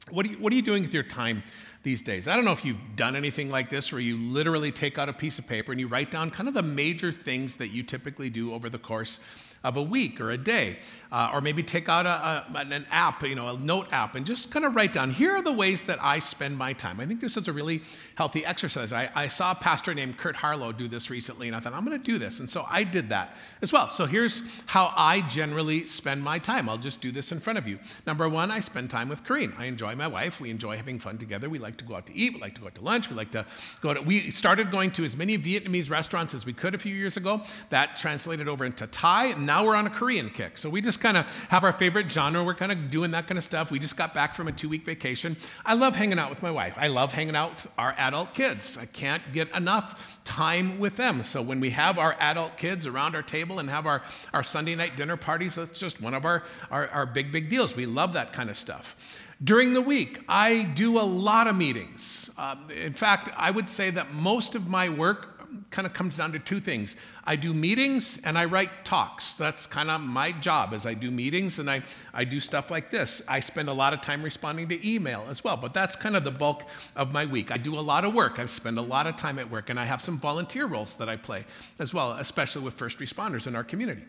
What 0.09 0.25
are 0.25 0.29
you, 0.29 0.37
what 0.37 0.51
are 0.51 0.55
you 0.55 0.61
doing 0.61 0.83
with 0.83 0.93
your 0.93 1.03
time 1.03 1.43
these 1.83 2.01
days? 2.01 2.27
I 2.27 2.35
don't 2.35 2.45
know 2.45 2.51
if 2.51 2.65
you've 2.65 2.95
done 2.97 3.15
anything 3.15 3.49
like 3.49 3.69
this 3.69 3.93
where 3.93 4.01
you 4.01 4.17
literally 4.17 4.73
take 4.73 4.97
out 4.97 5.07
a 5.07 5.13
piece 5.13 5.39
of 5.39 5.47
paper 5.47 5.71
and 5.71 5.79
you 5.79 5.87
write 5.87 6.11
down 6.11 6.31
kind 6.31 6.47
of 6.47 6.53
the 6.53 6.61
major 6.61 7.13
things 7.13 7.55
that 7.57 7.69
you 7.69 7.83
typically 7.83 8.29
do 8.29 8.53
over 8.53 8.69
the 8.69 8.77
course 8.77 9.19
of 9.63 9.77
a 9.77 9.81
week 9.81 10.21
or 10.21 10.31
a 10.31 10.37
day. 10.37 10.77
Uh, 11.09 11.31
or 11.33 11.39
maybe 11.39 11.63
take 11.63 11.87
out 11.87 12.05
a, 12.05 12.09
a, 12.09 12.45
an 12.57 12.85
app, 12.91 13.23
you 13.23 13.33
know, 13.33 13.47
a 13.47 13.57
note 13.57 13.87
app, 13.93 14.15
and 14.15 14.25
just 14.25 14.51
kind 14.51 14.65
of 14.65 14.75
write 14.75 14.91
down 14.91 15.09
here 15.09 15.37
are 15.37 15.41
the 15.41 15.53
ways 15.53 15.83
that 15.83 15.97
I 16.03 16.19
spend 16.19 16.57
my 16.57 16.73
time. 16.73 16.99
I 16.99 17.05
think 17.05 17.21
this 17.21 17.37
is 17.37 17.47
a 17.47 17.53
really 17.53 17.81
healthy 18.15 18.45
exercise. 18.45 18.91
I, 18.91 19.09
I 19.15 19.29
saw 19.29 19.51
a 19.51 19.55
pastor 19.55 19.93
named 19.93 20.17
Kurt 20.17 20.35
Harlow 20.35 20.73
do 20.73 20.89
this 20.89 21.09
recently, 21.09 21.47
and 21.47 21.55
I 21.55 21.61
thought, 21.61 21.71
I'm 21.71 21.85
going 21.85 21.97
to 21.97 22.03
do 22.03 22.17
this. 22.17 22.41
And 22.41 22.49
so 22.49 22.65
I 22.69 22.83
did 22.83 23.07
that 23.07 23.37
as 23.61 23.71
well. 23.71 23.89
So 23.89 24.05
here's 24.05 24.41
how 24.65 24.91
I 24.97 25.21
generally 25.29 25.87
spend 25.87 26.21
my 26.21 26.39
time. 26.39 26.67
I'll 26.67 26.77
just 26.77 26.99
do 26.99 27.09
this 27.09 27.31
in 27.31 27.39
front 27.39 27.57
of 27.57 27.69
you. 27.69 27.79
Number 28.05 28.27
one, 28.27 28.51
I 28.51 28.59
spend 28.59 28.89
time 28.89 29.07
with 29.07 29.23
Kareen. 29.23 29.57
I 29.57 29.63
enjoy 29.63 29.95
my 29.95 30.07
wife. 30.07 30.41
We 30.41 30.49
enjoy 30.49 30.75
having 30.75 30.99
fun 30.99 31.17
together. 31.17 31.49
We 31.49 31.57
like 31.57 31.77
to 31.77 31.85
go 31.85 31.95
out 31.95 32.05
to 32.07 32.13
eat. 32.13 32.33
We 32.33 32.41
like 32.41 32.55
to 32.55 32.61
go 32.61 32.67
out 32.67 32.75
to 32.75 32.81
lunch. 32.81 33.09
We 33.09 33.15
like 33.15 33.31
to 33.31 33.45
go 33.79 33.93
to, 33.93 34.01
we 34.01 34.29
started 34.29 34.71
going 34.71 34.91
to 34.91 35.05
as 35.05 35.15
many 35.15 35.37
Vietnamese 35.37 35.89
restaurants 35.89 36.33
as 36.33 36.45
we 36.45 36.51
could 36.51 36.75
a 36.75 36.77
few 36.77 36.93
years 36.93 37.15
ago. 37.15 37.43
That 37.69 37.95
translated 37.95 38.49
over 38.49 38.65
into 38.65 38.87
Thai, 38.87 39.27
and 39.27 39.45
now 39.45 39.56
we're 39.65 39.75
on 39.75 39.87
a 39.87 39.89
Korean 39.89 40.29
kick. 40.29 40.57
So 40.57 40.69
we 40.69 40.81
just 40.81 40.99
kind 40.99 41.17
of 41.17 41.25
have 41.49 41.63
our 41.63 41.73
favorite 41.73 42.11
genre. 42.11 42.43
We're 42.43 42.55
kind 42.55 42.71
of 42.71 42.89
doing 42.89 43.11
that 43.11 43.27
kind 43.27 43.37
of 43.37 43.43
stuff. 43.43 43.71
We 43.71 43.79
just 43.79 43.95
got 43.97 44.13
back 44.13 44.35
from 44.35 44.47
a 44.47 44.51
two 44.51 44.69
week 44.69 44.85
vacation. 44.85 45.37
I 45.65 45.75
love 45.75 45.95
hanging 45.95 46.19
out 46.19 46.29
with 46.29 46.41
my 46.41 46.51
wife. 46.51 46.73
I 46.77 46.87
love 46.87 47.13
hanging 47.13 47.35
out 47.35 47.51
with 47.51 47.67
our 47.77 47.93
adult 47.97 48.33
kids. 48.33 48.77
I 48.77 48.85
can't 48.85 49.21
get 49.33 49.53
enough 49.55 50.19
time 50.23 50.79
with 50.79 50.97
them. 50.97 51.23
So 51.23 51.41
when 51.41 51.59
we 51.59 51.69
have 51.71 51.97
our 51.97 52.15
adult 52.19 52.57
kids 52.57 52.85
around 52.85 53.15
our 53.15 53.23
table 53.23 53.59
and 53.59 53.69
have 53.69 53.85
our, 53.85 54.03
our 54.33 54.43
Sunday 54.43 54.75
night 54.75 54.97
dinner 54.97 55.17
parties, 55.17 55.55
that's 55.55 55.79
just 55.79 56.01
one 56.01 56.13
of 56.13 56.25
our, 56.25 56.43
our, 56.71 56.87
our 56.89 57.05
big, 57.05 57.31
big 57.31 57.49
deals. 57.49 57.75
We 57.75 57.85
love 57.85 58.13
that 58.13 58.33
kind 58.33 58.49
of 58.49 58.57
stuff. 58.57 58.95
During 59.43 59.73
the 59.73 59.81
week, 59.81 60.19
I 60.27 60.63
do 60.63 60.99
a 60.99 61.01
lot 61.01 61.45
of 61.47 61.55
meetings. 61.55 62.31
Um, 62.39 62.71
in 62.71 62.93
fact, 62.93 63.29
I 63.37 63.51
would 63.51 63.69
say 63.69 63.91
that 63.91 64.11
most 64.13 64.55
of 64.55 64.67
my 64.67 64.89
work 64.89 65.36
kind 65.69 65.85
of 65.85 65.93
comes 65.93 66.17
down 66.17 66.31
to 66.31 66.39
two 66.39 66.59
things. 66.59 66.95
I 67.23 67.35
do 67.35 67.53
meetings 67.53 68.19
and 68.23 68.37
I 68.37 68.45
write 68.45 68.85
talks. 68.85 69.33
That's 69.35 69.67
kind 69.67 69.89
of 69.89 70.01
my 70.01 70.31
job 70.31 70.73
as 70.73 70.85
I 70.85 70.93
do 70.93 71.11
meetings 71.11 71.59
and 71.59 71.69
I, 71.69 71.83
I 72.13 72.23
do 72.23 72.39
stuff 72.39 72.71
like 72.71 72.89
this. 72.89 73.21
I 73.27 73.39
spend 73.39 73.69
a 73.69 73.73
lot 73.73 73.93
of 73.93 74.01
time 74.01 74.23
responding 74.23 74.69
to 74.69 74.87
email 74.87 75.25
as 75.29 75.43
well, 75.43 75.57
but 75.57 75.73
that's 75.73 75.95
kind 75.95 76.15
of 76.15 76.23
the 76.23 76.31
bulk 76.31 76.63
of 76.95 77.11
my 77.11 77.25
week. 77.25 77.51
I 77.51 77.57
do 77.57 77.77
a 77.77 77.81
lot 77.81 78.05
of 78.05 78.13
work. 78.13 78.39
I 78.39 78.45
spend 78.45 78.77
a 78.77 78.81
lot 78.81 79.07
of 79.07 79.15
time 79.15 79.39
at 79.39 79.49
work 79.49 79.69
and 79.69 79.79
I 79.79 79.85
have 79.85 80.01
some 80.01 80.19
volunteer 80.19 80.65
roles 80.65 80.95
that 80.95 81.09
I 81.09 81.15
play 81.15 81.45
as 81.79 81.93
well, 81.93 82.13
especially 82.13 82.63
with 82.63 82.73
first 82.73 82.99
responders 82.99 83.47
in 83.47 83.55
our 83.55 83.63
community. 83.63 84.03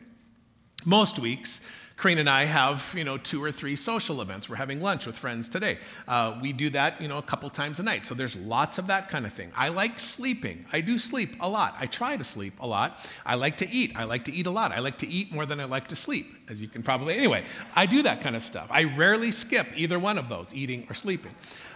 Most 0.84 1.18
weeks, 1.18 1.60
Kareen 1.98 2.20
and 2.20 2.30
I 2.30 2.44
have, 2.44 2.94
you 2.96 3.02
know, 3.02 3.18
two 3.18 3.42
or 3.42 3.50
three 3.50 3.74
social 3.74 4.22
events. 4.22 4.48
We're 4.48 4.54
having 4.54 4.80
lunch 4.80 5.04
with 5.04 5.18
friends 5.18 5.48
today. 5.48 5.78
Uh, 6.06 6.38
we 6.40 6.52
do 6.52 6.70
that, 6.70 7.00
you 7.00 7.08
know, 7.08 7.18
a 7.18 7.22
couple 7.22 7.50
times 7.50 7.80
a 7.80 7.82
night. 7.82 8.06
So 8.06 8.14
there's 8.14 8.36
lots 8.36 8.78
of 8.78 8.86
that 8.86 9.08
kind 9.08 9.26
of 9.26 9.32
thing. 9.32 9.50
I 9.56 9.68
like 9.70 9.98
sleeping. 9.98 10.64
I 10.72 10.80
do 10.80 10.96
sleep 10.96 11.34
a 11.40 11.48
lot. 11.48 11.74
I 11.80 11.86
try 11.86 12.16
to 12.16 12.22
sleep 12.22 12.54
a 12.60 12.66
lot. 12.68 13.04
I 13.26 13.34
like 13.34 13.56
to 13.56 13.68
eat. 13.68 13.94
I 13.96 14.04
like 14.04 14.24
to 14.26 14.32
eat 14.32 14.46
a 14.46 14.50
lot. 14.50 14.70
I 14.70 14.78
like 14.78 14.98
to 14.98 15.08
eat 15.08 15.32
more 15.32 15.44
than 15.44 15.58
I 15.58 15.64
like 15.64 15.88
to 15.88 15.96
sleep, 15.96 16.37
as 16.48 16.62
you 16.62 16.68
can 16.68 16.82
probably. 16.82 17.14
Anyway, 17.16 17.44
I 17.74 17.86
do 17.86 18.02
that 18.02 18.20
kind 18.20 18.36
of 18.36 18.42
stuff. 18.42 18.68
I 18.70 18.84
rarely 18.84 19.32
skip 19.32 19.66
either 19.76 19.98
one 19.98 20.18
of 20.18 20.28
those, 20.28 20.54
eating 20.54 20.86
or 20.88 20.94
sleeping. 20.94 21.34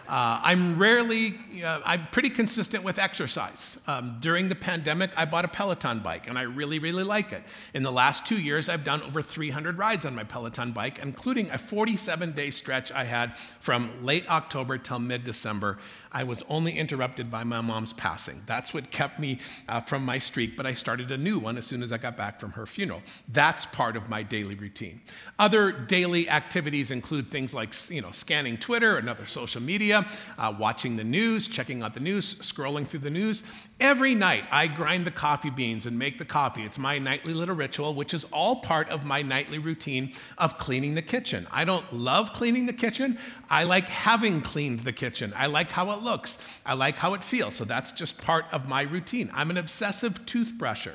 Uh, 0.08 0.40
I'm 0.42 0.78
rarely, 0.78 1.36
uh, 1.64 1.80
I'm 1.84 2.06
pretty 2.08 2.28
consistent 2.28 2.82
with 2.82 2.98
exercise. 2.98 3.78
Um, 3.86 4.18
during 4.20 4.48
the 4.48 4.54
pandemic, 4.54 5.10
I 5.16 5.24
bought 5.24 5.44
a 5.44 5.48
Peloton 5.48 6.00
bike 6.00 6.28
and 6.28 6.36
I 6.36 6.42
really, 6.42 6.80
really 6.80 7.04
like 7.04 7.32
it. 7.32 7.42
In 7.72 7.82
the 7.82 7.92
last 7.92 8.26
two 8.26 8.38
years, 8.38 8.68
I've 8.68 8.84
done 8.84 9.00
over 9.02 9.22
300 9.22 9.78
rides 9.78 10.04
on 10.04 10.14
my 10.14 10.24
Peloton 10.24 10.72
bike, 10.72 10.98
including 10.98 11.50
a 11.50 11.58
47 11.58 12.32
day 12.32 12.50
stretch 12.50 12.90
I 12.90 13.04
had 13.04 13.38
from 13.60 14.04
late 14.04 14.28
October 14.28 14.76
till 14.76 14.98
mid 14.98 15.24
December. 15.24 15.78
I 16.12 16.24
was 16.24 16.42
only 16.48 16.78
interrupted 16.78 17.30
by 17.30 17.42
my 17.42 17.60
mom's 17.60 17.92
passing. 17.92 18.42
That's 18.46 18.74
what 18.74 18.90
kept 18.90 19.18
me 19.18 19.38
uh, 19.68 19.80
from 19.80 20.04
my 20.04 20.18
streak, 20.18 20.56
but 20.56 20.66
I 20.66 20.74
started 20.74 21.10
a 21.10 21.16
new 21.16 21.38
one 21.38 21.56
as 21.56 21.66
soon 21.66 21.82
as 21.82 21.90
I 21.90 21.98
got 21.98 22.16
back 22.16 22.38
from 22.38 22.52
her 22.52 22.66
funeral. 22.66 23.02
That's 23.28 23.64
part 23.66 23.96
of 23.96 24.08
my 24.08 24.22
daily 24.22 24.54
routine. 24.54 25.00
Other 25.38 25.72
daily 25.72 26.28
activities 26.28 26.90
include 26.90 27.30
things 27.30 27.54
like 27.54 27.72
you 27.90 28.02
know, 28.02 28.10
scanning 28.10 28.58
Twitter 28.58 28.98
and 28.98 29.08
other 29.08 29.24
social 29.26 29.62
media, 29.62 30.06
uh, 30.38 30.54
watching 30.58 30.96
the 30.96 31.04
news, 31.04 31.48
checking 31.48 31.82
out 31.82 31.94
the 31.94 32.00
news, 32.00 32.34
scrolling 32.34 32.86
through 32.86 33.00
the 33.00 33.10
news. 33.10 33.42
Every 33.82 34.14
night, 34.14 34.44
I 34.52 34.68
grind 34.68 35.04
the 35.04 35.10
coffee 35.10 35.50
beans 35.50 35.86
and 35.86 35.98
make 35.98 36.16
the 36.16 36.24
coffee. 36.24 36.62
It's 36.62 36.78
my 36.78 37.00
nightly 37.00 37.34
little 37.34 37.56
ritual, 37.56 37.94
which 37.94 38.14
is 38.14 38.22
all 38.26 38.60
part 38.60 38.88
of 38.90 39.04
my 39.04 39.22
nightly 39.22 39.58
routine 39.58 40.12
of 40.38 40.56
cleaning 40.56 40.94
the 40.94 41.02
kitchen. 41.02 41.48
I 41.50 41.64
don't 41.64 41.92
love 41.92 42.32
cleaning 42.32 42.66
the 42.66 42.72
kitchen. 42.72 43.18
I 43.50 43.64
like 43.64 43.88
having 43.88 44.40
cleaned 44.40 44.84
the 44.84 44.92
kitchen. 44.92 45.32
I 45.36 45.46
like 45.46 45.72
how 45.72 45.90
it 45.90 45.98
looks. 46.00 46.38
I 46.64 46.74
like 46.74 46.96
how 46.96 47.14
it 47.14 47.24
feels. 47.24 47.56
So 47.56 47.64
that's 47.64 47.90
just 47.90 48.18
part 48.18 48.44
of 48.52 48.68
my 48.68 48.82
routine. 48.82 49.32
I'm 49.34 49.50
an 49.50 49.56
obsessive 49.56 50.24
toothbrusher. 50.26 50.94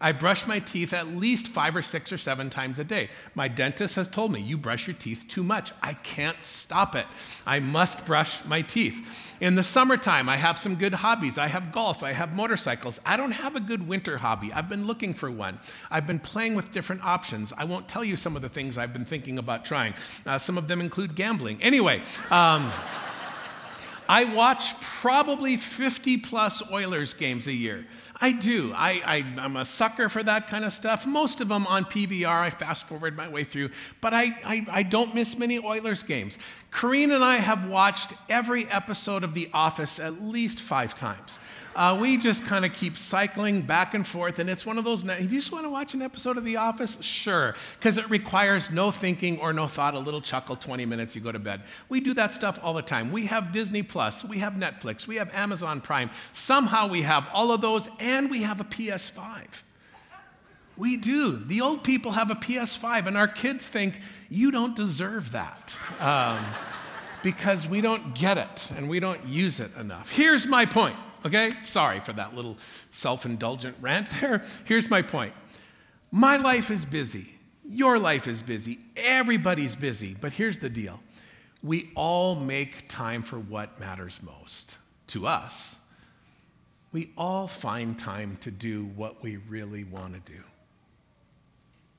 I 0.00 0.12
brush 0.12 0.46
my 0.46 0.60
teeth 0.60 0.94
at 0.94 1.08
least 1.08 1.46
five 1.46 1.76
or 1.76 1.82
six 1.82 2.10
or 2.10 2.16
seven 2.16 2.48
times 2.48 2.78
a 2.78 2.84
day. 2.84 3.10
My 3.34 3.48
dentist 3.48 3.96
has 3.96 4.08
told 4.08 4.32
me, 4.32 4.40
you 4.40 4.56
brush 4.56 4.86
your 4.86 4.96
teeth 4.96 5.26
too 5.28 5.42
much. 5.42 5.72
I 5.82 5.94
can't 5.94 6.42
stop 6.42 6.96
it. 6.96 7.06
I 7.46 7.60
must 7.60 8.06
brush 8.06 8.44
my 8.46 8.62
teeth. 8.62 9.06
In 9.40 9.54
the 9.54 9.64
summertime, 9.64 10.28
I 10.28 10.36
have 10.36 10.58
some 10.58 10.76
good 10.76 10.94
hobbies. 10.94 11.36
I 11.36 11.48
have 11.48 11.72
golf, 11.72 12.02
I 12.02 12.12
have 12.12 12.34
motorcycles. 12.34 12.98
I 13.04 13.16
don't 13.16 13.32
have 13.32 13.56
a 13.56 13.60
good 13.60 13.86
winter 13.86 14.18
hobby. 14.18 14.52
I've 14.52 14.68
been 14.68 14.86
looking 14.86 15.12
for 15.12 15.30
one. 15.30 15.58
I've 15.90 16.06
been 16.06 16.18
playing 16.18 16.54
with 16.54 16.72
different 16.72 17.04
options. 17.04 17.52
I 17.56 17.64
won't 17.64 17.88
tell 17.88 18.04
you 18.04 18.16
some 18.16 18.36
of 18.36 18.42
the 18.42 18.48
things 18.48 18.78
I've 18.78 18.92
been 18.92 19.04
thinking 19.04 19.38
about 19.38 19.64
trying. 19.64 19.94
Uh, 20.24 20.38
some 20.38 20.56
of 20.56 20.68
them 20.68 20.80
include 20.80 21.14
gambling. 21.14 21.62
Anyway, 21.62 22.02
um, 22.30 22.70
I 24.10 24.24
watch 24.24 24.74
probably 24.80 25.56
50 25.56 26.16
plus 26.16 26.68
Oilers 26.72 27.14
games 27.14 27.46
a 27.46 27.52
year. 27.52 27.86
I 28.20 28.32
do. 28.32 28.72
I, 28.74 29.24
am 29.38 29.56
a 29.56 29.64
sucker 29.64 30.08
for 30.08 30.20
that 30.24 30.48
kind 30.48 30.64
of 30.64 30.72
stuff. 30.72 31.06
Most 31.06 31.40
of 31.40 31.46
them 31.46 31.64
on 31.68 31.84
PVR, 31.84 32.26
I 32.26 32.50
fast 32.50 32.88
forward 32.88 33.16
my 33.16 33.28
way 33.28 33.44
through, 33.44 33.70
but 34.00 34.12
I, 34.12 34.24
I, 34.44 34.66
I 34.68 34.82
don't 34.82 35.14
miss 35.14 35.38
many 35.38 35.60
Oilers 35.60 36.02
games. 36.02 36.38
Kareen 36.72 37.14
and 37.14 37.22
I 37.22 37.36
have 37.36 37.70
watched 37.70 38.12
every 38.28 38.66
episode 38.66 39.22
of 39.22 39.32
The 39.32 39.48
Office 39.54 40.00
at 40.00 40.20
least 40.20 40.58
five 40.58 40.96
times. 40.96 41.38
Uh, 41.80 41.96
we 41.98 42.18
just 42.18 42.44
kind 42.44 42.66
of 42.66 42.74
keep 42.74 42.98
cycling 42.98 43.62
back 43.62 43.94
and 43.94 44.06
forth, 44.06 44.38
and 44.38 44.50
it's 44.50 44.66
one 44.66 44.76
of 44.76 44.84
those. 44.84 45.02
If 45.02 45.32
you 45.32 45.38
just 45.38 45.50
want 45.50 45.64
to 45.64 45.70
watch 45.70 45.94
an 45.94 46.02
episode 46.02 46.36
of 46.36 46.44
The 46.44 46.56
Office, 46.56 46.98
sure, 47.00 47.54
because 47.78 47.96
it 47.96 48.10
requires 48.10 48.70
no 48.70 48.90
thinking 48.90 49.40
or 49.40 49.54
no 49.54 49.66
thought, 49.66 49.94
a 49.94 49.98
little 49.98 50.20
chuckle, 50.20 50.56
20 50.56 50.84
minutes, 50.84 51.16
you 51.16 51.22
go 51.22 51.32
to 51.32 51.38
bed. 51.38 51.62
We 51.88 52.00
do 52.00 52.12
that 52.12 52.32
stuff 52.32 52.58
all 52.62 52.74
the 52.74 52.82
time. 52.82 53.10
We 53.10 53.24
have 53.26 53.50
Disney 53.50 53.82
Plus, 53.82 54.22
we 54.22 54.40
have 54.40 54.56
Netflix, 54.56 55.06
we 55.06 55.16
have 55.16 55.34
Amazon 55.34 55.80
Prime. 55.80 56.10
Somehow 56.34 56.86
we 56.86 57.00
have 57.00 57.26
all 57.32 57.50
of 57.50 57.62
those, 57.62 57.88
and 57.98 58.30
we 58.30 58.42
have 58.42 58.60
a 58.60 58.64
PS5. 58.64 59.46
We 60.76 60.98
do. 60.98 61.38
The 61.38 61.62
old 61.62 61.82
people 61.82 62.10
have 62.10 62.30
a 62.30 62.34
PS5, 62.34 63.06
and 63.06 63.16
our 63.16 63.28
kids 63.28 63.66
think 63.66 63.98
you 64.28 64.50
don't 64.50 64.76
deserve 64.76 65.32
that. 65.32 65.74
Um, 65.98 66.44
because 67.22 67.66
we 67.66 67.80
don't 67.80 68.14
get 68.14 68.38
it 68.38 68.72
and 68.76 68.88
we 68.88 69.00
don't 69.00 69.26
use 69.26 69.60
it 69.60 69.70
enough. 69.76 70.10
Here's 70.10 70.46
my 70.46 70.64
point, 70.64 70.96
okay? 71.24 71.52
Sorry 71.62 72.00
for 72.00 72.12
that 72.14 72.34
little 72.34 72.56
self 72.90 73.26
indulgent 73.26 73.76
rant 73.80 74.08
there. 74.20 74.44
Here's 74.64 74.90
my 74.90 75.02
point 75.02 75.32
my 76.10 76.36
life 76.36 76.70
is 76.70 76.84
busy. 76.84 77.34
Your 77.64 77.98
life 77.98 78.26
is 78.26 78.42
busy. 78.42 78.80
Everybody's 78.96 79.76
busy. 79.76 80.16
But 80.20 80.32
here's 80.32 80.58
the 80.58 80.68
deal 80.68 81.00
we 81.62 81.90
all 81.94 82.34
make 82.34 82.88
time 82.88 83.22
for 83.22 83.38
what 83.38 83.78
matters 83.78 84.20
most 84.22 84.76
to 85.08 85.26
us. 85.26 85.76
We 86.92 87.12
all 87.16 87.46
find 87.46 87.98
time 87.98 88.36
to 88.40 88.50
do 88.50 88.86
what 88.96 89.22
we 89.22 89.36
really 89.36 89.84
want 89.84 90.14
to 90.14 90.32
do. 90.32 90.40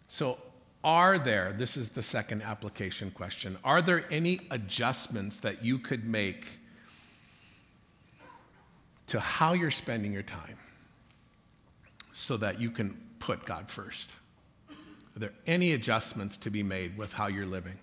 So, 0.07 0.37
are 0.83 1.19
there, 1.19 1.53
this 1.53 1.77
is 1.77 1.89
the 1.89 2.01
second 2.01 2.41
application 2.41 3.11
question, 3.11 3.57
are 3.63 3.81
there 3.81 4.05
any 4.11 4.41
adjustments 4.49 5.39
that 5.39 5.63
you 5.63 5.77
could 5.77 6.05
make 6.05 6.59
to 9.07 9.19
how 9.19 9.53
you're 9.53 9.71
spending 9.71 10.11
your 10.13 10.23
time 10.23 10.57
so 12.13 12.37
that 12.37 12.59
you 12.59 12.69
can 12.71 12.97
put 13.19 13.45
God 13.45 13.69
first? 13.69 14.15
Are 14.69 15.19
there 15.19 15.33
any 15.45 15.73
adjustments 15.73 16.37
to 16.37 16.49
be 16.49 16.63
made 16.63 16.97
with 16.97 17.13
how 17.13 17.27
you're 17.27 17.45
living? 17.45 17.77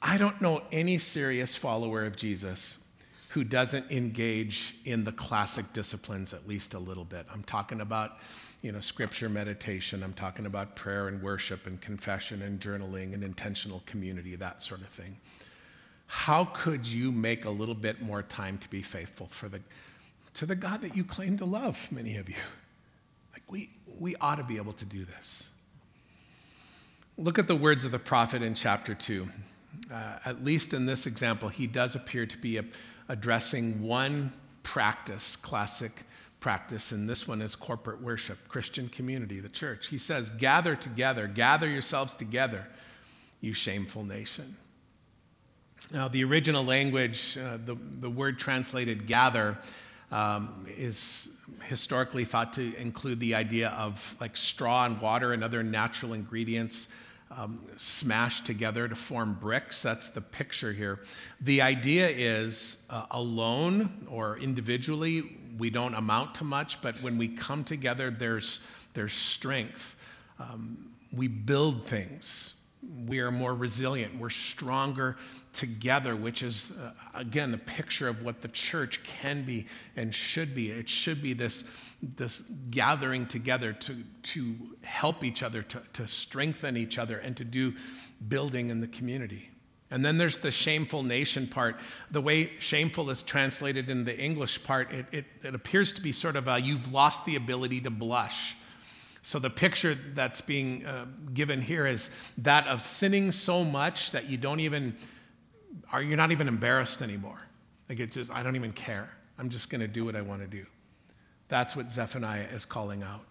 I 0.00 0.16
don't 0.16 0.40
know 0.40 0.62
any 0.72 0.98
serious 0.98 1.56
follower 1.56 2.04
of 2.04 2.16
Jesus 2.16 2.78
who 3.30 3.44
doesn't 3.44 3.90
engage 3.90 4.76
in 4.84 5.04
the 5.04 5.12
classic 5.12 5.72
disciplines 5.72 6.34
at 6.34 6.46
least 6.46 6.74
a 6.74 6.78
little 6.78 7.04
bit. 7.04 7.26
I'm 7.32 7.42
talking 7.44 7.80
about 7.80 8.18
you 8.62 8.70
know, 8.70 8.80
scripture 8.80 9.28
meditation. 9.28 10.02
I'm 10.02 10.12
talking 10.12 10.46
about 10.46 10.76
prayer 10.76 11.08
and 11.08 11.20
worship 11.20 11.66
and 11.66 11.80
confession 11.80 12.42
and 12.42 12.60
journaling 12.60 13.12
and 13.12 13.24
intentional 13.24 13.82
community, 13.86 14.36
that 14.36 14.62
sort 14.62 14.80
of 14.80 14.86
thing. 14.86 15.16
How 16.06 16.44
could 16.44 16.86
you 16.86 17.10
make 17.10 17.44
a 17.44 17.50
little 17.50 17.74
bit 17.74 18.00
more 18.00 18.22
time 18.22 18.58
to 18.58 18.70
be 18.70 18.80
faithful 18.80 19.26
for 19.26 19.48
the, 19.48 19.60
to 20.34 20.46
the 20.46 20.54
God 20.54 20.82
that 20.82 20.96
you 20.96 21.04
claim 21.04 21.36
to 21.38 21.44
love, 21.44 21.88
many 21.90 22.16
of 22.16 22.28
you? 22.28 22.36
Like, 23.32 23.42
we, 23.48 23.70
we 23.98 24.16
ought 24.16 24.36
to 24.36 24.44
be 24.44 24.56
able 24.56 24.72
to 24.74 24.84
do 24.84 25.04
this. 25.04 25.48
Look 27.18 27.38
at 27.38 27.46
the 27.46 27.56
words 27.56 27.84
of 27.84 27.92
the 27.92 27.98
prophet 27.98 28.42
in 28.42 28.54
chapter 28.54 28.94
2. 28.94 29.28
Uh, 29.92 30.18
at 30.24 30.44
least 30.44 30.74
in 30.74 30.86
this 30.86 31.06
example, 31.06 31.48
he 31.48 31.66
does 31.66 31.94
appear 31.94 32.26
to 32.26 32.38
be 32.38 32.58
a, 32.58 32.64
addressing 33.08 33.82
one 33.82 34.32
practice, 34.62 35.36
classic 35.36 36.04
practice, 36.40 36.92
and 36.92 37.08
this 37.08 37.26
one 37.28 37.40
is 37.40 37.54
corporate 37.54 38.02
worship, 38.02 38.36
Christian 38.48 38.88
community, 38.88 39.40
the 39.40 39.48
church. 39.48 39.86
He 39.88 39.98
says, 39.98 40.30
Gather 40.30 40.74
together, 40.74 41.26
gather 41.26 41.68
yourselves 41.68 42.14
together, 42.14 42.66
you 43.40 43.54
shameful 43.54 44.04
nation. 44.04 44.56
Now, 45.90 46.08
the 46.08 46.24
original 46.24 46.64
language, 46.64 47.36
uh, 47.38 47.58
the, 47.64 47.76
the 47.76 48.10
word 48.10 48.38
translated 48.38 49.06
gather, 49.06 49.58
um, 50.12 50.66
is 50.68 51.30
historically 51.64 52.24
thought 52.24 52.52
to 52.52 52.74
include 52.76 53.18
the 53.18 53.34
idea 53.34 53.70
of 53.70 54.14
like 54.20 54.36
straw 54.36 54.84
and 54.84 55.00
water 55.00 55.32
and 55.32 55.42
other 55.42 55.62
natural 55.62 56.12
ingredients 56.12 56.88
um, 57.36 57.60
smashed 57.76 58.44
together 58.44 58.86
to 58.88 58.94
form 58.94 59.34
bricks. 59.40 59.82
That's 59.82 60.10
the 60.10 60.20
picture 60.20 60.72
here. 60.72 61.00
The 61.40 61.62
idea 61.62 62.08
is 62.08 62.76
uh, 62.90 63.06
alone 63.10 64.06
or 64.10 64.38
individually, 64.38 65.38
we 65.58 65.70
don't 65.70 65.94
amount 65.94 66.34
to 66.36 66.44
much, 66.44 66.82
but 66.82 67.00
when 67.02 67.16
we 67.16 67.28
come 67.28 67.64
together, 67.64 68.10
there's, 68.10 68.60
there's 68.94 69.14
strength. 69.14 69.96
Um, 70.38 70.90
we 71.14 71.28
build 71.28 71.86
things. 71.86 72.54
We 73.06 73.20
are 73.20 73.30
more 73.30 73.54
resilient. 73.54 74.18
We're 74.18 74.30
stronger 74.30 75.16
together, 75.52 76.16
which 76.16 76.42
is, 76.42 76.72
uh, 76.72 76.92
again, 77.14 77.54
a 77.54 77.58
picture 77.58 78.08
of 78.08 78.22
what 78.22 78.40
the 78.40 78.48
church 78.48 79.02
can 79.04 79.44
be 79.44 79.66
and 79.96 80.14
should 80.14 80.54
be. 80.54 80.70
It 80.70 80.88
should 80.88 81.22
be 81.22 81.32
this, 81.32 81.64
this 82.02 82.42
gathering 82.70 83.26
together 83.26 83.72
to, 83.72 83.96
to 84.22 84.56
help 84.82 85.22
each 85.22 85.42
other, 85.42 85.62
to, 85.62 85.82
to 85.92 86.08
strengthen 86.08 86.76
each 86.76 86.98
other, 86.98 87.18
and 87.18 87.36
to 87.36 87.44
do 87.44 87.74
building 88.28 88.70
in 88.70 88.80
the 88.80 88.88
community. 88.88 89.50
And 89.92 90.02
then 90.02 90.16
there's 90.16 90.38
the 90.38 90.50
shameful 90.50 91.02
nation 91.02 91.46
part. 91.46 91.76
The 92.10 92.22
way 92.22 92.52
shameful 92.60 93.10
is 93.10 93.20
translated 93.20 93.90
in 93.90 94.04
the 94.04 94.18
English 94.18 94.64
part, 94.64 94.90
it, 94.90 95.06
it, 95.12 95.24
it 95.42 95.54
appears 95.54 95.92
to 95.92 96.00
be 96.00 96.12
sort 96.12 96.34
of 96.34 96.48
a 96.48 96.58
you've 96.58 96.92
lost 96.92 97.26
the 97.26 97.36
ability 97.36 97.82
to 97.82 97.90
blush. 97.90 98.56
So 99.22 99.38
the 99.38 99.50
picture 99.50 99.96
that's 100.14 100.40
being 100.40 100.84
uh, 100.84 101.06
given 101.32 101.60
here 101.60 101.86
is 101.86 102.10
that 102.38 102.66
of 102.66 102.82
sinning 102.82 103.32
so 103.32 103.62
much 103.64 104.10
that 104.10 104.28
you 104.28 104.36
don't 104.36 104.60
even, 104.60 104.96
are 105.92 106.02
you're 106.02 106.16
not 106.16 106.32
even 106.32 106.48
embarrassed 106.48 107.02
anymore. 107.02 107.40
Like 107.88 108.00
it's 108.00 108.14
just, 108.14 108.30
I 108.30 108.42
don't 108.42 108.56
even 108.56 108.72
care. 108.72 109.08
I'm 109.38 109.48
just 109.48 109.70
going 109.70 109.80
to 109.80 109.88
do 109.88 110.04
what 110.04 110.16
I 110.16 110.22
want 110.22 110.42
to 110.42 110.48
do. 110.48 110.66
That's 111.48 111.76
what 111.76 111.90
Zephaniah 111.92 112.48
is 112.52 112.64
calling 112.64 113.02
out. 113.02 113.24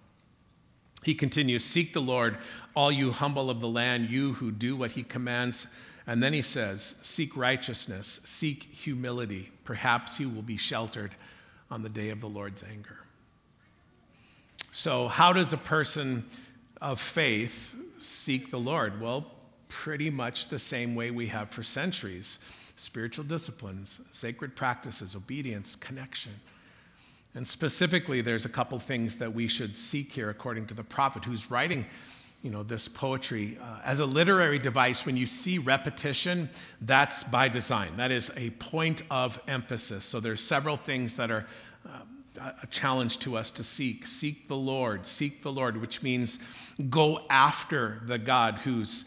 He 1.04 1.16
continues, 1.16 1.64
Seek 1.64 1.94
the 1.94 2.02
Lord, 2.02 2.38
all 2.76 2.92
you 2.92 3.12
humble 3.12 3.50
of 3.50 3.60
the 3.60 3.68
land, 3.68 4.10
you 4.10 4.34
who 4.34 4.52
do 4.52 4.76
what 4.76 4.92
he 4.92 5.04
commands 5.04 5.68
and 6.08 6.22
then 6.22 6.34
he 6.34 6.42
says, 6.42 6.96
Seek 7.02 7.38
righteousness, 7.38 8.20
seek 8.24 8.64
humility. 8.64 9.52
Perhaps 9.64 10.20
you 10.20 10.30
will 10.30 10.42
be 10.42 10.58
sheltered 10.58 11.16
on 11.70 11.84
the 11.84 11.90
day 11.90 12.10
of 12.10 12.22
the 12.22 12.28
Lord's 12.28 12.64
anger. 12.64 13.01
So, 14.74 15.10
how 15.10 15.34
does 15.34 15.52
a 15.52 15.58
person 15.58 16.26
of 16.82 17.00
faith 17.00 17.76
seek 17.98 18.52
the 18.52 18.60
Lord? 18.60 19.02
Well, 19.02 19.26
pretty 19.68 20.10
much 20.10 20.48
the 20.48 20.60
same 20.60 20.96
way 20.96 21.12
we 21.12 21.28
have 21.28 21.50
for 21.50 21.64
centuries 21.64 22.40
spiritual 22.78 23.24
disciplines, 23.26 24.00
sacred 24.10 24.56
practices, 24.56 25.16
obedience, 25.16 25.76
connection. 25.76 26.32
And 27.36 27.48
specifically, 27.48 28.22
there's 28.22 28.46
a 28.46 28.50
couple 28.50 28.80
things 28.80 29.18
that 29.18 29.32
we 29.32 29.48
should 29.48 29.76
seek 29.76 30.12
here 30.12 30.32
according 30.32 30.66
to 30.68 30.74
the 30.74 30.84
prophet 30.84 31.24
who's 31.24 31.52
writing 31.52 31.86
you 32.42 32.50
know, 32.50 32.64
this 32.64 32.88
poetry. 32.88 33.58
Uh, 33.62 33.82
as 33.86 34.00
a 34.00 34.06
literary 34.06 34.58
device, 34.58 35.06
when 35.06 35.16
you 35.16 35.28
see 35.28 35.60
repetition, 35.60 36.50
that's 36.82 37.24
by 37.24 37.48
design. 37.48 37.98
That 37.98 38.10
is 38.10 38.32
a 38.36 38.50
point 38.52 39.04
of 39.12 39.40
emphasis. 39.48 40.06
So 40.06 40.20
there's 40.20 40.42
several 40.42 40.76
things 40.76 41.18
that 41.18 41.30
are 41.30 41.46
uh, 41.86 42.00
a 42.38 42.67
challenge 42.67 43.20
to 43.20 43.36
us 43.36 43.52
to 43.52 43.63
seek. 43.63 44.08
Seek 44.08 44.48
the 44.48 44.56
Lord, 44.56 45.06
seek 45.06 45.41
the 45.41 45.52
Lord, 45.52 45.80
which 45.80 46.02
means 46.02 46.39
go 46.89 47.26
after 47.30 48.02
the 48.06 48.17
God 48.17 48.56
who's 48.56 49.06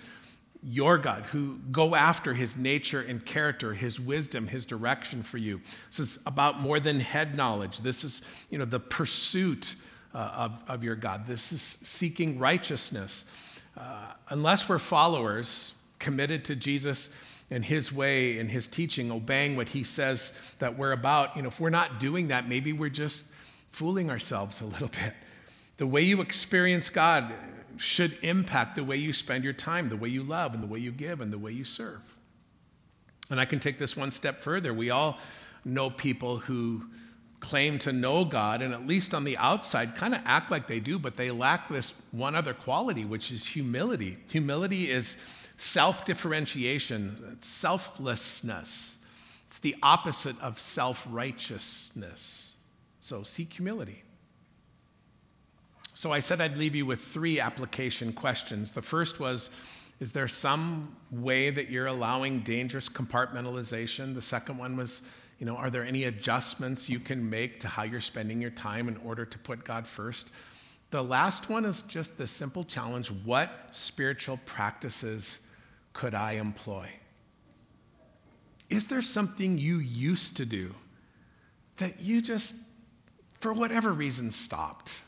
your 0.67 0.97
God, 0.97 1.25
who 1.25 1.59
go 1.71 1.95
after 1.95 2.33
his 2.33 2.57
nature 2.57 3.01
and 3.03 3.25
character, 3.25 3.75
his 3.75 4.01
wisdom, 4.01 4.47
his 4.47 4.65
direction 4.65 5.23
for 5.23 5.37
you. 5.37 5.61
This 5.91 6.01
is 6.01 6.19
about 6.25 6.61
more 6.61 6.81
than 6.81 7.01
head 7.01 7.37
knowledge. 7.37 7.81
This 7.81 8.03
is, 8.03 8.23
you 8.51 8.59
know, 8.59 8.65
the 8.65 8.81
pursuit 8.81 9.77
uh, 10.15 10.19
of, 10.19 10.63
of 10.67 10.83
your 10.83 10.97
God. 10.97 11.27
This 11.27 11.53
is 11.53 11.61
seeking 11.61 12.39
righteousness. 12.39 13.27
Uh, 13.77 14.13
unless 14.31 14.69
we're 14.69 14.79
followers 14.79 15.75
committed 15.99 16.45
to 16.47 16.57
Jesus 16.57 17.11
and 17.51 17.65
his 17.65 17.93
way 17.93 18.39
and 18.39 18.51
his 18.51 18.67
teaching, 18.67 19.11
obeying 19.11 19.57
what 19.57 19.69
he 19.69 19.85
says 19.85 20.33
that 20.59 20.79
we're 20.79 20.93
about, 20.93 21.37
you 21.37 21.43
know, 21.43 21.49
if 21.49 21.61
we're 21.61 21.71
not 21.71 22.01
doing 22.01 22.29
that, 22.29 22.49
maybe 22.49 22.73
we're 22.73 22.89
just 22.89 23.27
fooling 23.71 24.11
ourselves 24.11 24.61
a 24.61 24.65
little 24.65 24.89
bit. 25.03 25.15
The 25.77 25.87
way 25.87 26.03
you 26.03 26.21
experience 26.21 26.89
God 26.89 27.33
should 27.77 28.17
impact 28.23 28.77
the 28.77 28.85
way 28.85 28.97
you 28.97 29.13
spend 29.13 29.45
your 29.45 29.53
time, 29.53 29.89
the 29.89 29.97
way 29.97 30.09
you 30.09 30.23
love, 30.23 30.55
and 30.55 30.63
the 30.63 30.67
way 30.67 30.79
you 30.79 30.93
give, 30.93 31.21
and 31.21 31.33
the 31.33 31.39
way 31.39 31.53
you 31.53 31.65
serve. 31.65 32.17
And 33.31 33.41
I 33.41 33.45
can 33.45 33.59
take 33.59 33.79
this 33.79 33.97
one 33.97 34.11
step 34.11 34.43
further. 34.43 34.73
We 34.73 34.91
all 34.91 35.19
know 35.65 35.91
people 35.91 36.39
who 36.39 36.85
claim 37.41 37.79
to 37.79 37.93
know 37.93 38.25
God 38.25 38.63
and 38.63 38.73
at 38.73 38.87
least 38.87 39.13
on 39.13 39.25
the 39.25 39.37
outside 39.37 39.95
kind 39.95 40.15
of 40.15 40.23
act 40.25 40.51
like 40.51 40.67
they 40.67 40.81
do, 40.81 40.99
but 40.99 41.17
they 41.17 41.31
lack 41.31 41.69
this 41.69 41.95
one 42.11 42.35
other 42.35 42.55
quality, 42.55 43.05
which 43.05 43.31
is 43.31 43.45
humility. 43.45 44.17
Humility 44.31 44.91
is 44.91 45.17
self 45.57 46.05
differentiation, 46.05 47.39
selflessness. 47.41 48.97
It's 49.47 49.59
the 49.59 49.77
opposite 49.83 50.41
of 50.41 50.59
self 50.59 51.07
righteousness. 51.11 52.55
So 53.01 53.23
seek 53.23 53.53
humility. 53.53 54.03
So 55.95 56.11
I 56.13 56.21
said 56.21 56.41
I'd 56.41 56.57
leave 56.57 56.75
you 56.75 56.87
with 56.87 57.01
three 57.01 57.39
application 57.39 58.13
questions. 58.13 58.73
The 58.73 58.83
first 58.83 59.21
was 59.21 59.51
Is 60.01 60.13
there 60.13 60.29
some 60.29 60.97
way 61.11 61.51
that 61.51 61.71
you're 61.71 61.87
allowing 61.87 62.41
dangerous 62.41 62.89
compartmentalization? 62.89 64.15
The 64.15 64.23
second 64.23 64.59
one 64.59 64.77
was 64.77 65.03
You 65.39 65.47
know, 65.47 65.57
are 65.57 65.71
there 65.71 65.85
any 65.85 66.05
adjustments 66.05 66.89
you 66.91 66.99
can 66.99 67.29
make 67.29 67.61
to 67.61 67.69
how 67.69 67.85
you're 67.85 68.01
spending 68.01 68.41
your 68.41 68.51
time 68.51 68.89
in 68.89 68.97
order 68.99 69.25
to 69.25 69.39
put 69.39 69.65
God 69.65 69.87
first? 69.87 70.31
The 70.91 71.03
last 71.03 71.49
one 71.49 71.65
is 71.65 71.83
just 71.83 72.19
the 72.19 72.27
simple 72.27 72.65
challenge 72.65 73.11
what 73.11 73.69
spiritual 73.73 74.39
practices 74.45 75.41
could 75.95 76.15
I 76.15 76.33
employ? 76.33 76.91
Is 78.69 78.87
there 78.89 79.01
something 79.01 79.57
you 79.57 79.79
used 79.79 80.37
to 80.37 80.45
do 80.45 80.75
that 81.79 82.01
you 82.01 82.21
just, 82.21 82.55
for 83.41 83.53
whatever 83.53 83.93
reason, 83.93 84.31
stopped? 84.31 85.01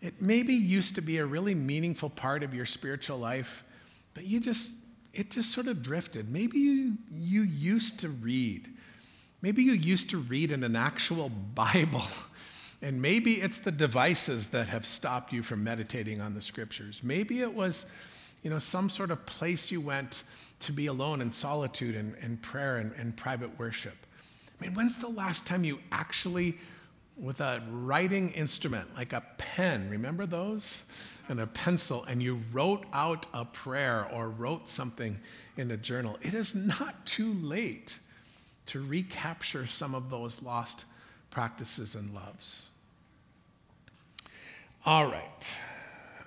It 0.00 0.20
maybe 0.20 0.54
used 0.54 0.94
to 0.94 1.00
be 1.00 1.18
a 1.18 1.26
really 1.26 1.54
meaningful 1.54 2.10
part 2.10 2.42
of 2.42 2.54
your 2.54 2.66
spiritual 2.66 3.18
life, 3.18 3.64
but 4.14 4.24
you 4.24 4.40
just, 4.40 4.72
it 5.12 5.30
just 5.30 5.52
sort 5.52 5.66
of 5.66 5.82
drifted. 5.82 6.30
Maybe 6.30 6.58
you, 6.58 6.94
you 7.10 7.42
used 7.42 8.00
to 8.00 8.08
read. 8.08 8.68
Maybe 9.42 9.62
you 9.62 9.72
used 9.72 10.10
to 10.10 10.18
read 10.18 10.50
in 10.50 10.64
an 10.64 10.76
actual 10.76 11.28
Bible. 11.54 12.04
And 12.80 13.02
maybe 13.02 13.34
it's 13.34 13.58
the 13.58 13.72
devices 13.72 14.48
that 14.48 14.68
have 14.68 14.86
stopped 14.86 15.32
you 15.32 15.42
from 15.42 15.64
meditating 15.64 16.20
on 16.20 16.34
the 16.34 16.42
scriptures. 16.42 17.02
Maybe 17.02 17.40
it 17.40 17.52
was, 17.52 17.86
you 18.42 18.50
know, 18.50 18.58
some 18.58 18.88
sort 18.88 19.10
of 19.10 19.24
place 19.26 19.70
you 19.70 19.80
went 19.80 20.22
to 20.60 20.72
be 20.72 20.86
alone 20.86 21.20
in 21.20 21.30
solitude 21.30 21.96
and, 21.96 22.14
and 22.20 22.40
prayer 22.42 22.76
and, 22.76 22.92
and 22.92 23.16
private 23.16 23.58
worship. 23.58 23.96
I 24.60 24.64
mean, 24.64 24.74
when's 24.74 24.96
the 24.96 25.08
last 25.08 25.46
time 25.46 25.64
you 25.64 25.78
actually, 25.92 26.58
with 27.16 27.40
a 27.40 27.62
writing 27.70 28.30
instrument 28.30 28.88
like 28.96 29.12
a 29.12 29.22
pen, 29.38 29.88
remember 29.88 30.26
those? 30.26 30.84
And 31.28 31.40
a 31.40 31.46
pencil, 31.46 32.04
and 32.04 32.22
you 32.22 32.40
wrote 32.52 32.86
out 32.92 33.26
a 33.34 33.44
prayer 33.44 34.08
or 34.12 34.30
wrote 34.30 34.68
something 34.68 35.20
in 35.58 35.70
a 35.70 35.76
journal? 35.76 36.18
It 36.22 36.32
is 36.32 36.54
not 36.54 37.04
too 37.04 37.34
late 37.34 37.98
to 38.66 38.80
recapture 38.80 39.66
some 39.66 39.94
of 39.94 40.08
those 40.08 40.42
lost 40.42 40.86
practices 41.30 41.94
and 41.94 42.14
loves. 42.14 42.70
All 44.86 45.06
right. 45.06 45.58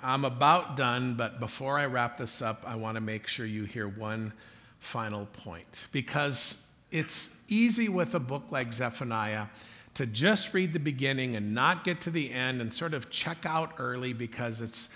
I'm 0.03 0.25
about 0.25 0.75
done, 0.75 1.13
but 1.13 1.39
before 1.39 1.77
I 1.77 1.85
wrap 1.85 2.17
this 2.17 2.41
up, 2.41 2.65
I 2.67 2.75
want 2.75 2.95
to 2.95 3.01
make 3.01 3.27
sure 3.27 3.45
you 3.45 3.65
hear 3.65 3.87
one 3.87 4.33
final 4.79 5.27
point 5.27 5.87
because 5.91 6.57
it's 6.91 7.29
easy 7.47 7.87
with 7.87 8.15
a 8.15 8.19
book 8.19 8.43
like 8.49 8.73
Zephaniah 8.73 9.45
to 9.93 10.05
just 10.07 10.53
read 10.53 10.73
the 10.73 10.79
beginning 10.79 11.35
and 11.35 11.53
not 11.53 11.83
get 11.83 12.01
to 12.01 12.09
the 12.09 12.31
end 12.31 12.61
and 12.61 12.73
sort 12.73 12.93
of 12.93 13.09
check 13.09 13.45
out 13.45 13.73
early 13.77 14.13
because 14.13 14.61
it's 14.61 14.89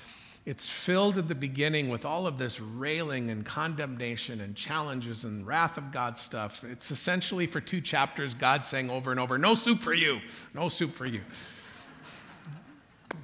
it's 0.45 0.69
filled 0.69 1.17
at 1.17 1.27
the 1.27 1.33
beginning 1.33 1.89
with 1.89 2.05
all 2.05 2.27
of 2.27 2.37
this 2.37 2.59
railing 2.59 3.31
and 3.31 3.43
condemnation 3.43 4.41
and 4.41 4.55
challenges 4.55 5.23
and 5.23 5.45
wrath 5.45 5.77
of 5.79 5.91
God 5.91 6.19
stuff. 6.19 6.63
It's 6.63 6.91
essentially 6.91 7.47
for 7.47 7.59
two 7.59 7.81
chapters, 7.81 8.35
God 8.35 8.63
saying 8.63 8.91
over 8.91 9.09
and 9.09 9.19
over, 9.19 9.39
No 9.39 9.55
soup 9.55 9.81
for 9.81 9.93
you, 9.93 10.19
no 10.53 10.69
soup 10.69 10.93
for 10.93 11.07
you. 11.07 11.21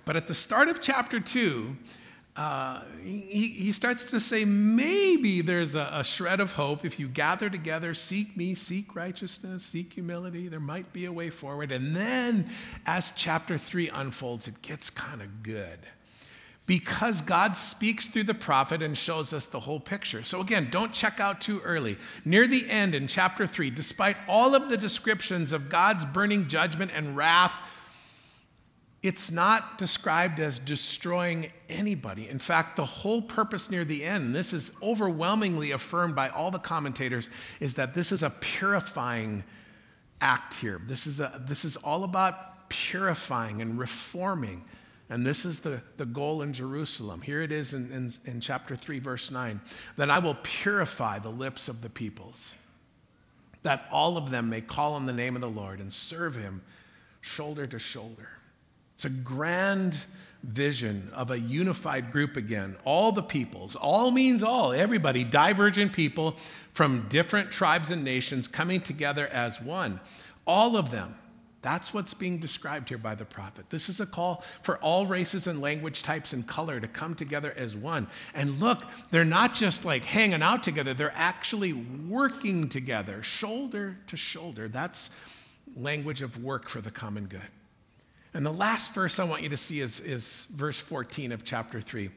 But 0.06 0.16
at 0.16 0.28
the 0.28 0.34
start 0.34 0.68
of 0.68 0.82
chapter 0.82 1.20
two, 1.20 1.78
uh, 2.36 2.82
he, 3.04 3.48
he 3.48 3.72
starts 3.74 4.06
to 4.06 4.20
say, 4.20 4.46
maybe 4.46 5.42
there's 5.42 5.76
a, 5.76 5.90
a, 5.92 6.04
shred 6.04 6.40
of 6.40 6.54
hope. 6.54 6.86
If 6.86 6.98
you 6.98 7.10
gather 7.10 7.50
together, 7.50 7.94
seek 7.94 8.38
me, 8.38 8.56
seek 8.56 8.96
righteousness, 8.96 9.64
seek 9.66 9.94
humility, 9.94 10.48
there 10.48 10.62
might 10.62 10.94
be 10.94 11.06
a 11.06 11.12
way 11.12 11.30
forward. 11.30 11.74
And 11.74 11.94
then 11.94 12.50
as 12.86 13.12
chapter 13.18 13.58
three 13.58 13.90
unfolds, 13.90 14.48
it 14.48 14.62
gets 14.62 14.90
kind 14.90 15.22
of 15.22 15.44
good 15.44 15.80
because 16.68 17.20
God 17.20 17.58
speaks 17.58 18.08
through 18.08 18.24
the 18.24 18.34
prophet 18.34 18.82
and 18.82 18.98
shows 18.98 19.34
us 19.34 19.46
the 19.46 19.60
whole 19.60 19.82
picture. 19.82 20.24
So, 20.24 20.40
again, 20.40 20.70
don't 20.72 20.94
check 20.94 21.20
out 21.20 21.42
too 21.42 21.60
early. 21.66 21.98
Near 22.24 22.48
the 22.48 22.70
end 22.70 22.96
in 22.96 23.08
chapter 23.08 23.46
3, 23.46 23.72
despite 23.72 24.16
all 24.26 24.56
of 24.56 24.70
the 24.70 24.78
descriptions 24.78 25.52
of 25.52 25.68
God's 25.68 26.06
burning 26.06 26.48
judgment 26.48 26.92
and 26.96 27.18
wrath, 27.18 27.62
it's 29.04 29.32
not 29.32 29.78
described 29.78 30.40
as 30.40 30.60
destroying 30.60 31.52
anybody. 31.70 32.30
In 32.30 32.38
fact, 32.38 32.76
the 32.76 32.86
whole 32.86 33.22
purpose 33.22 33.72
near 33.72 33.84
the 33.84 34.04
end, 34.04 34.26
and 34.26 34.36
this 34.36 34.54
is 34.54 34.72
overwhelmingly 34.82 35.72
affirmed 35.72 36.16
by 36.16 36.30
all 36.30 36.52
the 36.52 36.60
commentators, 36.60 37.28
is 37.60 37.74
that 37.76 37.94
this 37.94 38.12
is 38.12 38.22
a 38.22 38.30
purifying 38.30 39.44
act 40.22 40.54
here. 40.54 40.80
This 40.86 41.08
is, 41.08 41.20
a, 41.20 41.42
this 41.48 41.66
is 41.66 41.78
all 41.78 42.04
about 42.04 42.70
purifying 42.70 43.62
and 43.62 43.80
reforming 43.80 44.64
and 45.12 45.26
this 45.26 45.44
is 45.44 45.60
the, 45.60 45.82
the 45.98 46.06
goal 46.06 46.42
in 46.42 46.54
Jerusalem. 46.54 47.22
Here 47.22 47.42
it 47.42 47.52
is 47.52 47.74
in, 47.74 47.92
in, 47.92 48.32
in 48.32 48.40
chapter 48.40 48.78
3, 48.78 49.00
verse 49.00 49.30
9 49.30 49.60
that 49.98 50.10
I 50.10 50.20
will 50.20 50.38
purify 50.42 51.20
the 51.20 51.30
lips 51.30 51.68
of 51.68 51.82
the 51.82 51.90
peoples, 51.90 52.56
that 53.64 53.86
all 53.92 54.16
of 54.16 54.32
them 54.32 54.50
may 54.50 54.62
call 54.62 54.94
on 54.94 55.06
the 55.06 55.14
name 55.14 55.36
of 55.36 55.42
the 55.42 55.50
Lord 55.50 55.82
and 55.82 55.92
serve 55.92 56.36
him 56.36 56.62
shoulder 57.20 57.68
to 57.68 57.78
shoulder. 57.78 58.30
It's 59.02 59.06
a 59.08 59.10
grand 59.10 59.98
vision 60.44 61.10
of 61.16 61.32
a 61.32 61.40
unified 61.40 62.12
group 62.12 62.38
again. 62.38 62.78
All 62.86 63.12
the 63.12 63.24
peoples, 63.24 63.76
all 63.76 64.12
means 64.12 64.44
all, 64.44 64.74
everybody, 64.74 65.24
divergent 65.24 65.92
people 65.92 66.36
from 66.72 67.08
different 67.10 67.50
tribes 67.50 67.90
and 67.90 68.04
nations 68.04 68.48
coming 68.48 68.80
together 68.80 69.28
as 69.30 69.60
one. 69.60 70.00
All 70.46 70.78
of 70.78 70.92
them 70.92 71.16
that's 71.64 71.94
what's 71.94 72.16
being 72.16 72.40
described 72.40 72.90
here 72.90 72.98
by 72.98 73.14
the 73.14 73.26
prophet. 73.26 73.70
This 73.70 73.88
is 73.88 74.00
a 74.00 74.06
call 74.08 74.44
for 74.64 74.78
all 74.78 75.06
races 75.06 75.46
and 75.46 75.62
language 75.62 76.02
types 76.02 76.34
and 76.34 76.46
color 76.48 76.80
to 76.80 76.88
come 76.88 77.14
together 77.14 77.54
as 77.56 77.76
one. 77.76 78.08
And 78.34 78.60
look, 78.60 78.84
they're 79.12 79.24
not 79.24 79.54
just 79.54 79.86
like 79.86 80.04
hanging 80.04 80.42
out 80.42 80.64
together, 80.64 80.96
they're 80.96 81.14
actually 81.16 81.74
working 81.74 82.68
together, 82.68 83.22
shoulder 83.22 83.96
to 84.08 84.18
shoulder. 84.18 84.68
That's 84.70 85.12
language 85.76 86.24
of 86.24 86.44
work 86.44 86.68
for 86.68 86.82
the 86.82 86.90
common 86.90 87.26
good. 87.26 87.42
And 88.34 88.46
the 88.46 88.54
last 88.54 88.94
verse 88.94 89.20
I 89.20 89.24
want 89.26 89.44
you 89.44 89.50
to 89.50 89.58
see 89.58 89.82
is, 89.82 90.00
is 90.00 90.48
verse 90.52 90.80
14 90.80 91.32
of 91.32 91.44
chapter 91.44 91.82
3. 91.82 92.10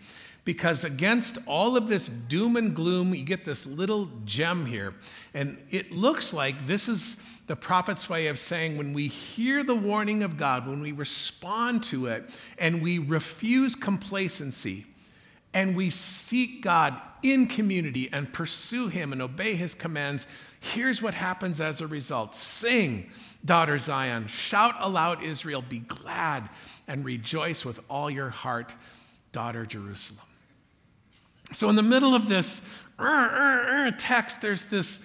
Because 0.45 0.85
against 0.85 1.39
all 1.47 1.77
of 1.77 1.89
this 1.89 2.09
doom 2.09 2.57
and 2.57 2.75
gloom, 2.75 3.15
you 3.15 3.25
get 3.25 3.45
this 3.45 3.65
little 3.65 4.11
gem 4.25 4.67
here. 4.67 4.95
And 5.33 5.59
it 5.71 5.91
looks 5.91 6.33
like 6.33 6.67
this 6.67 6.87
is 6.87 7.17
the 7.47 7.57
prophet's 7.57 8.09
way 8.09 8.27
of 8.29 8.39
saying 8.39 8.77
when 8.77 8.93
we 8.93 9.09
hear 9.09 9.65
the 9.65 9.75
warning 9.75 10.23
of 10.23 10.37
God, 10.37 10.67
when 10.69 10.81
we 10.81 10.93
respond 10.93 11.83
to 11.85 12.07
it, 12.07 12.29
and 12.59 12.83
we 12.83 12.99
refuse 12.99 13.75
complacency, 13.75 14.87
and 15.55 15.77
we 15.77 15.89
seek 15.89 16.63
God 16.63 17.01
in 17.23 17.47
community 17.47 18.11
and 18.13 18.31
pursue 18.31 18.89
Him 18.89 19.13
and 19.13 19.23
obey 19.23 19.55
His 19.55 19.75
commands, 19.75 20.27
here's 20.61 21.01
what 21.01 21.15
happens 21.15 21.61
as 21.61 21.81
a 21.81 21.87
result. 21.87 22.35
Sing, 22.35 23.11
daughter 23.45 23.79
Zion, 23.79 24.27
shout 24.27 24.75
aloud, 24.81 25.23
Israel, 25.23 25.63
be 25.67 25.79
glad 25.79 26.51
and 26.87 27.05
rejoice 27.05 27.65
with 27.65 27.81
all 27.89 28.11
your 28.11 28.31
heart, 28.31 28.75
daughter 29.33 29.65
Jerusalem. 29.65 30.27
So, 31.53 31.69
in 31.69 31.77
the 31.77 31.83
middle 31.83 32.15
of 32.15 32.29
this 32.29 32.61
uh, 32.99 33.03
uh, 33.03 33.07
uh, 33.07 33.91
text, 33.97 34.41
there's 34.41 34.65
this 34.65 35.05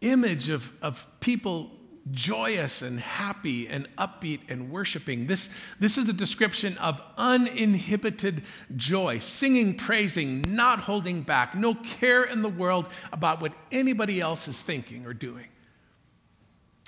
image 0.00 0.48
of, 0.48 0.72
of 0.80 1.06
people 1.20 1.70
joyous 2.12 2.82
and 2.82 3.00
happy 3.00 3.68
and 3.68 3.88
upbeat 3.96 4.40
and 4.48 4.70
worshiping. 4.70 5.26
This, 5.26 5.48
this 5.80 5.98
is 5.98 6.08
a 6.08 6.12
description 6.12 6.76
of 6.78 7.00
uninhibited 7.16 8.42
joy, 8.76 9.18
singing, 9.18 9.74
praising, 9.74 10.42
not 10.42 10.80
holding 10.80 11.22
back, 11.22 11.54
no 11.54 11.74
care 11.74 12.24
in 12.24 12.42
the 12.42 12.48
world 12.48 12.86
about 13.12 13.40
what 13.40 13.52
anybody 13.70 14.20
else 14.20 14.48
is 14.48 14.60
thinking 14.60 15.06
or 15.06 15.12
doing. 15.12 15.48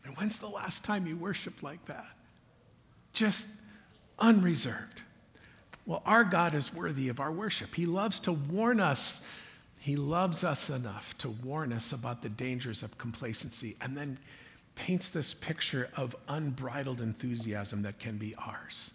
And 0.04 0.16
when's 0.16 0.38
the 0.38 0.48
last 0.48 0.84
time 0.84 1.06
you 1.06 1.16
worshiped 1.16 1.62
like 1.62 1.84
that? 1.86 2.08
Just 3.12 3.48
unreserved. 4.18 5.02
Well, 5.86 6.02
our 6.06 6.24
God 6.24 6.54
is 6.54 6.72
worthy 6.72 7.08
of 7.08 7.20
our 7.20 7.32
worship. 7.32 7.74
He 7.74 7.86
loves 7.86 8.20
to 8.20 8.32
warn 8.32 8.80
us. 8.80 9.20
He 9.78 9.96
loves 9.96 10.44
us 10.44 10.70
enough 10.70 11.16
to 11.18 11.30
warn 11.30 11.72
us 11.72 11.92
about 11.92 12.22
the 12.22 12.28
dangers 12.28 12.82
of 12.82 12.96
complacency 12.98 13.76
and 13.80 13.96
then 13.96 14.18
paints 14.80 15.10
this 15.10 15.34
picture 15.34 15.90
of 15.94 16.16
unbridled 16.26 17.02
enthusiasm 17.02 17.82
that 17.82 17.98
can 17.98 18.16
be 18.16 18.34
ours. 18.36 18.92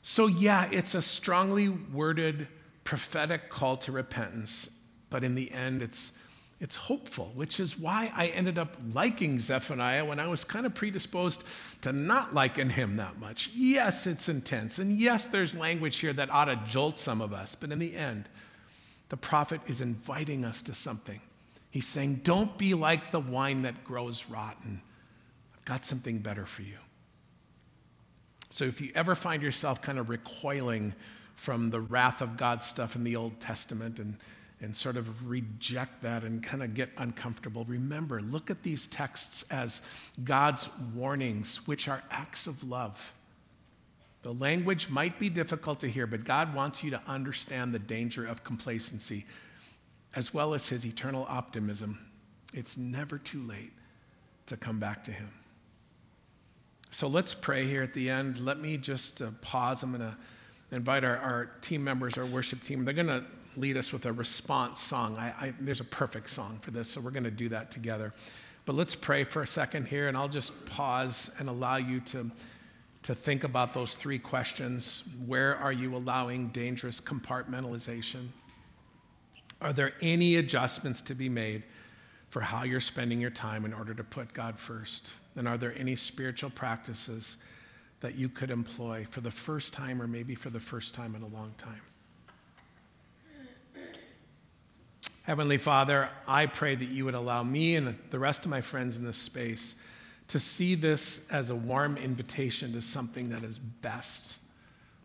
So, 0.00 0.26
yeah, 0.26 0.70
it's 0.72 0.94
a 0.94 1.02
strongly 1.02 1.68
worded 1.68 2.48
prophetic 2.82 3.50
call 3.50 3.76
to 3.76 3.92
repentance, 3.92 4.70
but 5.10 5.22
in 5.22 5.34
the 5.34 5.52
end, 5.52 5.82
it's, 5.82 6.12
it's 6.60 6.76
hopeful, 6.76 7.30
which 7.34 7.60
is 7.60 7.78
why 7.78 8.10
I 8.16 8.28
ended 8.28 8.58
up 8.58 8.74
liking 8.94 9.38
Zephaniah 9.38 10.06
when 10.06 10.18
I 10.18 10.28
was 10.28 10.44
kind 10.44 10.64
of 10.64 10.74
predisposed 10.74 11.44
to 11.82 11.92
not 11.92 12.32
liking 12.32 12.70
him 12.70 12.96
that 12.96 13.18
much. 13.18 13.50
Yes, 13.52 14.06
it's 14.06 14.30
intense, 14.30 14.78
and 14.78 14.96
yes, 14.96 15.26
there's 15.26 15.54
language 15.54 15.98
here 15.98 16.14
that 16.14 16.30
ought 16.30 16.46
to 16.46 16.58
jolt 16.66 16.98
some 16.98 17.20
of 17.20 17.34
us, 17.34 17.54
but 17.54 17.70
in 17.70 17.78
the 17.78 17.94
end, 17.94 18.30
the 19.10 19.18
prophet 19.18 19.60
is 19.66 19.82
inviting 19.82 20.46
us 20.46 20.62
to 20.62 20.74
something. 20.74 21.20
He's 21.70 21.86
saying, 21.86 22.22
Don't 22.24 22.56
be 22.56 22.72
like 22.72 23.10
the 23.10 23.20
wine 23.20 23.62
that 23.62 23.84
grows 23.84 24.24
rotten 24.30 24.80
got 25.64 25.84
something 25.84 26.18
better 26.18 26.46
for 26.46 26.62
you. 26.62 26.78
So 28.50 28.64
if 28.64 28.80
you 28.80 28.90
ever 28.94 29.14
find 29.14 29.42
yourself 29.42 29.80
kind 29.80 29.98
of 29.98 30.08
recoiling 30.10 30.94
from 31.36 31.70
the 31.70 31.80
wrath 31.80 32.20
of 32.20 32.36
God 32.36 32.62
stuff 32.62 32.96
in 32.96 33.04
the 33.04 33.16
Old 33.16 33.40
Testament 33.40 33.98
and, 33.98 34.16
and 34.60 34.76
sort 34.76 34.96
of 34.96 35.28
reject 35.28 36.02
that 36.02 36.22
and 36.22 36.42
kind 36.42 36.62
of 36.62 36.74
get 36.74 36.90
uncomfortable. 36.98 37.64
Remember, 37.64 38.20
look 38.20 38.50
at 38.50 38.62
these 38.62 38.86
texts 38.86 39.44
as 39.50 39.80
God's 40.22 40.68
warnings, 40.94 41.66
which 41.66 41.88
are 41.88 42.02
acts 42.10 42.46
of 42.46 42.62
love. 42.62 43.12
The 44.22 44.34
language 44.34 44.88
might 44.88 45.18
be 45.18 45.28
difficult 45.28 45.80
to 45.80 45.88
hear, 45.88 46.06
but 46.06 46.22
God 46.22 46.54
wants 46.54 46.84
you 46.84 46.90
to 46.90 47.02
understand 47.08 47.74
the 47.74 47.80
danger 47.80 48.24
of 48.24 48.44
complacency 48.44 49.24
as 50.14 50.32
well 50.32 50.54
as 50.54 50.68
his 50.68 50.86
eternal 50.86 51.26
optimism. 51.28 51.98
It's 52.52 52.76
never 52.76 53.18
too 53.18 53.42
late 53.42 53.72
to 54.46 54.56
come 54.56 54.78
back 54.78 55.02
to 55.04 55.10
him. 55.10 55.30
So 56.94 57.08
let's 57.08 57.32
pray 57.32 57.64
here 57.64 57.82
at 57.82 57.94
the 57.94 58.10
end. 58.10 58.40
Let 58.40 58.60
me 58.60 58.76
just 58.76 59.22
uh, 59.22 59.30
pause. 59.40 59.82
I'm 59.82 59.96
going 59.96 60.02
to 60.02 60.14
invite 60.72 61.04
our, 61.04 61.16
our, 61.16 61.46
team 61.62 61.82
members, 61.82 62.18
our 62.18 62.26
worship 62.26 62.62
team. 62.62 62.84
They're 62.84 62.92
going 62.92 63.06
to 63.06 63.24
lead 63.56 63.78
us 63.78 63.94
with 63.94 64.04
a 64.04 64.12
response 64.12 64.78
song. 64.78 65.16
I, 65.16 65.28
I, 65.40 65.54
there's 65.58 65.80
a 65.80 65.84
perfect 65.84 66.28
song 66.28 66.58
for 66.60 66.70
this, 66.70 66.90
so 66.90 67.00
we're 67.00 67.10
going 67.10 67.24
to 67.24 67.30
do 67.30 67.48
that 67.48 67.70
together. 67.70 68.12
But 68.66 68.74
let's 68.74 68.94
pray 68.94 69.24
for 69.24 69.40
a 69.40 69.46
second 69.46 69.86
here, 69.86 70.08
and 70.08 70.16
I'll 70.18 70.28
just 70.28 70.66
pause 70.66 71.30
and 71.38 71.48
allow 71.48 71.76
you 71.76 72.00
to, 72.00 72.30
to 73.04 73.14
think 73.14 73.44
about 73.44 73.72
those 73.72 73.96
three 73.96 74.18
questions. 74.18 75.02
Where 75.24 75.56
are 75.56 75.72
you 75.72 75.96
allowing 75.96 76.48
dangerous 76.48 77.00
compartmentalization? 77.00 78.28
Are 79.62 79.72
there 79.72 79.94
any 80.02 80.36
adjustments 80.36 81.00
to 81.02 81.14
be 81.14 81.30
made 81.30 81.62
for 82.28 82.42
how 82.42 82.64
you're 82.64 82.80
spending 82.80 83.18
your 83.18 83.30
time 83.30 83.64
in 83.64 83.72
order 83.72 83.94
to 83.94 84.04
put 84.04 84.34
God 84.34 84.58
first? 84.58 85.14
And 85.36 85.48
are 85.48 85.56
there 85.56 85.74
any 85.76 85.96
spiritual 85.96 86.50
practices 86.50 87.36
that 88.00 88.16
you 88.16 88.28
could 88.28 88.50
employ 88.50 89.06
for 89.10 89.20
the 89.20 89.30
first 89.30 89.72
time 89.72 90.02
or 90.02 90.06
maybe 90.06 90.34
for 90.34 90.50
the 90.50 90.60
first 90.60 90.94
time 90.94 91.14
in 91.14 91.22
a 91.22 91.28
long 91.28 91.54
time? 91.58 91.80
Heavenly 95.22 95.58
Father, 95.58 96.10
I 96.26 96.46
pray 96.46 96.74
that 96.74 96.88
you 96.88 97.04
would 97.04 97.14
allow 97.14 97.44
me 97.44 97.76
and 97.76 97.96
the 98.10 98.18
rest 98.18 98.44
of 98.44 98.50
my 98.50 98.60
friends 98.60 98.96
in 98.96 99.04
this 99.04 99.16
space 99.16 99.76
to 100.28 100.40
see 100.40 100.74
this 100.74 101.20
as 101.30 101.50
a 101.50 101.54
warm 101.54 101.96
invitation 101.96 102.72
to 102.72 102.80
something 102.80 103.28
that 103.28 103.44
is 103.44 103.58
best 103.58 104.38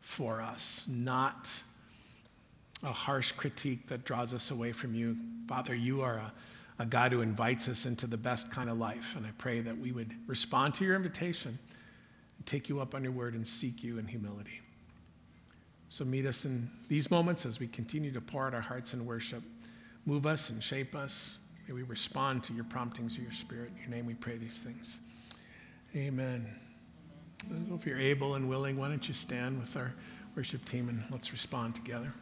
for 0.02 0.42
us, 0.42 0.86
not 0.90 1.52
a 2.84 2.92
harsh 2.92 3.32
critique 3.34 3.88
that 3.88 4.06
draws 4.06 4.34
us 4.34 4.50
away 4.50 4.72
from 4.72 4.96
you. 4.96 5.18
Father, 5.48 5.76
you 5.76 6.02
are 6.02 6.16
a, 6.16 6.32
a 6.80 6.86
God 6.86 7.12
who 7.12 7.22
invites 7.22 7.68
us 7.68 7.86
into 7.86 8.08
the 8.08 8.18
best 8.18 8.52
kind 8.52 8.70
of 8.70 8.78
life, 8.78 9.16
and 9.16 9.26
I 9.26 9.32
pray 9.38 9.62
that 9.62 9.78
we 9.78 9.92
would 9.92 10.14
respond 10.28 10.76
to 10.76 10.86
your 10.86 10.96
invitation 10.96 11.58
and 12.38 12.46
take 12.46 12.70
you 12.70 12.80
up 12.80 12.94
on 12.94 13.04
your 13.04 13.12
word 13.12 13.34
and 13.34 13.48
seek 13.48 13.84
you 13.84 13.98
in 13.98 14.08
humility. 14.08 14.62
So 15.90 16.06
meet 16.06 16.26
us 16.26 16.46
in 16.46 16.70
these 16.90 17.10
moments 17.10 17.46
as 17.46 17.60
we 17.60 17.68
continue 17.68 18.12
to 18.12 18.22
pour 18.22 18.46
out 18.46 18.54
our 18.54 18.62
hearts 18.62 18.94
in 18.94 19.06
worship. 19.06 19.42
Move 20.06 20.26
us 20.26 20.50
and 20.50 20.64
shape 20.64 20.96
us. 20.96 21.38
May 21.68 21.74
we 21.74 21.84
respond 21.84 22.44
to 22.46 22.54
your 22.54 22.66
promptings 22.66 23.16
of 23.18 23.24
your 23.24 23.32
spirit. 23.32 23.72
In 23.76 23.82
your 23.82 23.90
name 23.90 24.06
we 24.06 24.14
pray 24.14 24.38
these 24.38 24.60
things. 24.60 25.00
Amen. 25.96 26.46
If 27.74 27.86
you're 27.86 28.00
able 28.00 28.36
and 28.36 28.50
willing, 28.50 28.78
why 28.78 28.90
don't 28.90 29.08
you 29.08 29.14
stand 29.14 29.60
with 29.60 29.76
our 29.78 29.94
worship 30.36 30.64
team 30.66 30.90
and 30.90 31.04
let's 31.10 31.32
respond 31.32 31.76
together. 31.76 32.14